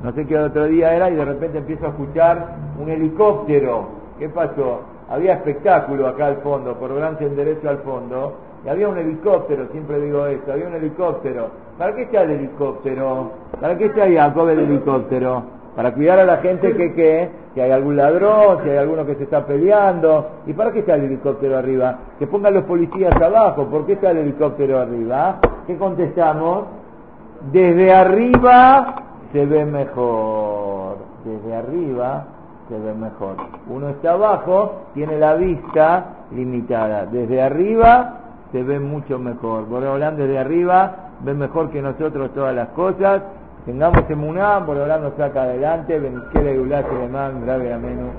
no 0.03 0.11
sé 0.13 0.27
qué 0.27 0.37
otro 0.37 0.65
día 0.65 0.93
era, 0.95 1.09
y 1.09 1.15
de 1.15 1.25
repente 1.25 1.59
empiezo 1.59 1.85
a 1.85 1.89
escuchar 1.89 2.55
un 2.79 2.89
helicóptero. 2.89 4.01
¿Qué 4.19 4.29
pasó? 4.29 4.90
Había 5.11 5.33
espectáculo 5.33 6.07
acá 6.07 6.27
al 6.27 6.37
fondo, 6.37 6.75
por 6.75 6.95
gran 6.95 7.17
derecho 7.17 7.69
al 7.69 7.79
fondo, 7.79 8.33
y 8.63 8.69
había 8.69 8.87
un 8.87 8.97
helicóptero, 8.97 9.67
siempre 9.73 9.99
digo 9.99 10.25
esto, 10.25 10.53
había 10.53 10.67
un 10.67 10.75
helicóptero. 10.75 11.49
¿Para 11.77 11.93
qué 11.93 12.03
está 12.03 12.21
el 12.21 12.31
helicóptero? 12.31 13.31
¿Para 13.59 13.77
qué 13.77 13.87
está 13.87 14.09
Jacob 14.09 14.47
el 14.47 14.59
helicóptero? 14.59 15.43
Para 15.75 15.93
cuidar 15.93 16.19
a 16.19 16.23
la 16.23 16.37
gente 16.37 16.73
que, 16.77 16.93
que, 16.93 17.29
que 17.53 17.61
hay 17.61 17.71
algún 17.71 17.97
ladrón, 17.97 18.59
si 18.63 18.69
hay 18.69 18.77
alguno 18.77 19.05
que 19.05 19.15
se 19.15 19.23
está 19.23 19.45
peleando. 19.45 20.29
¿Y 20.47 20.53
para 20.53 20.71
qué 20.71 20.79
está 20.79 20.95
el 20.95 21.03
helicóptero 21.03 21.57
arriba? 21.57 21.97
Que 22.17 22.27
pongan 22.27 22.53
los 22.53 22.63
policías 22.63 23.13
abajo. 23.21 23.65
¿Por 23.65 23.85
qué 23.85 23.93
está 23.93 24.11
el 24.11 24.19
helicóptero 24.19 24.79
arriba? 24.79 25.39
¿Qué 25.67 25.75
contestamos? 25.77 26.67
Desde 27.51 27.93
arriba 27.93 28.95
se 29.33 29.45
ve 29.45 29.65
mejor. 29.65 30.97
Desde 31.25 31.55
arriba 31.55 32.25
se 32.71 32.79
ve 32.79 32.93
mejor. 32.93 33.35
Uno 33.67 33.89
está 33.89 34.13
abajo, 34.13 34.83
tiene 34.93 35.19
la 35.19 35.35
vista 35.35 36.05
limitada. 36.31 37.05
Desde 37.05 37.41
arriba 37.41 38.13
se 38.53 38.63
ve 38.63 38.79
mucho 38.79 39.19
mejor. 39.19 39.65
Hablando 39.85 40.23
desde 40.23 40.39
arriba, 40.39 40.95
ve 41.19 41.33
mejor 41.33 41.69
que 41.69 41.81
nosotros 41.81 42.31
todas 42.33 42.55
las 42.55 42.69
cosas 42.69 43.23
Tengamos 43.65 44.09
emuná, 44.09 44.55
ahora 44.55 44.97
nos 44.97 45.13
saca 45.13 45.43
adelante, 45.43 45.99
Benizquera 45.99 46.51
y 46.51 46.57
Ulat, 46.57 46.83
Grave. 47.45 47.73
Amén. 47.73 48.09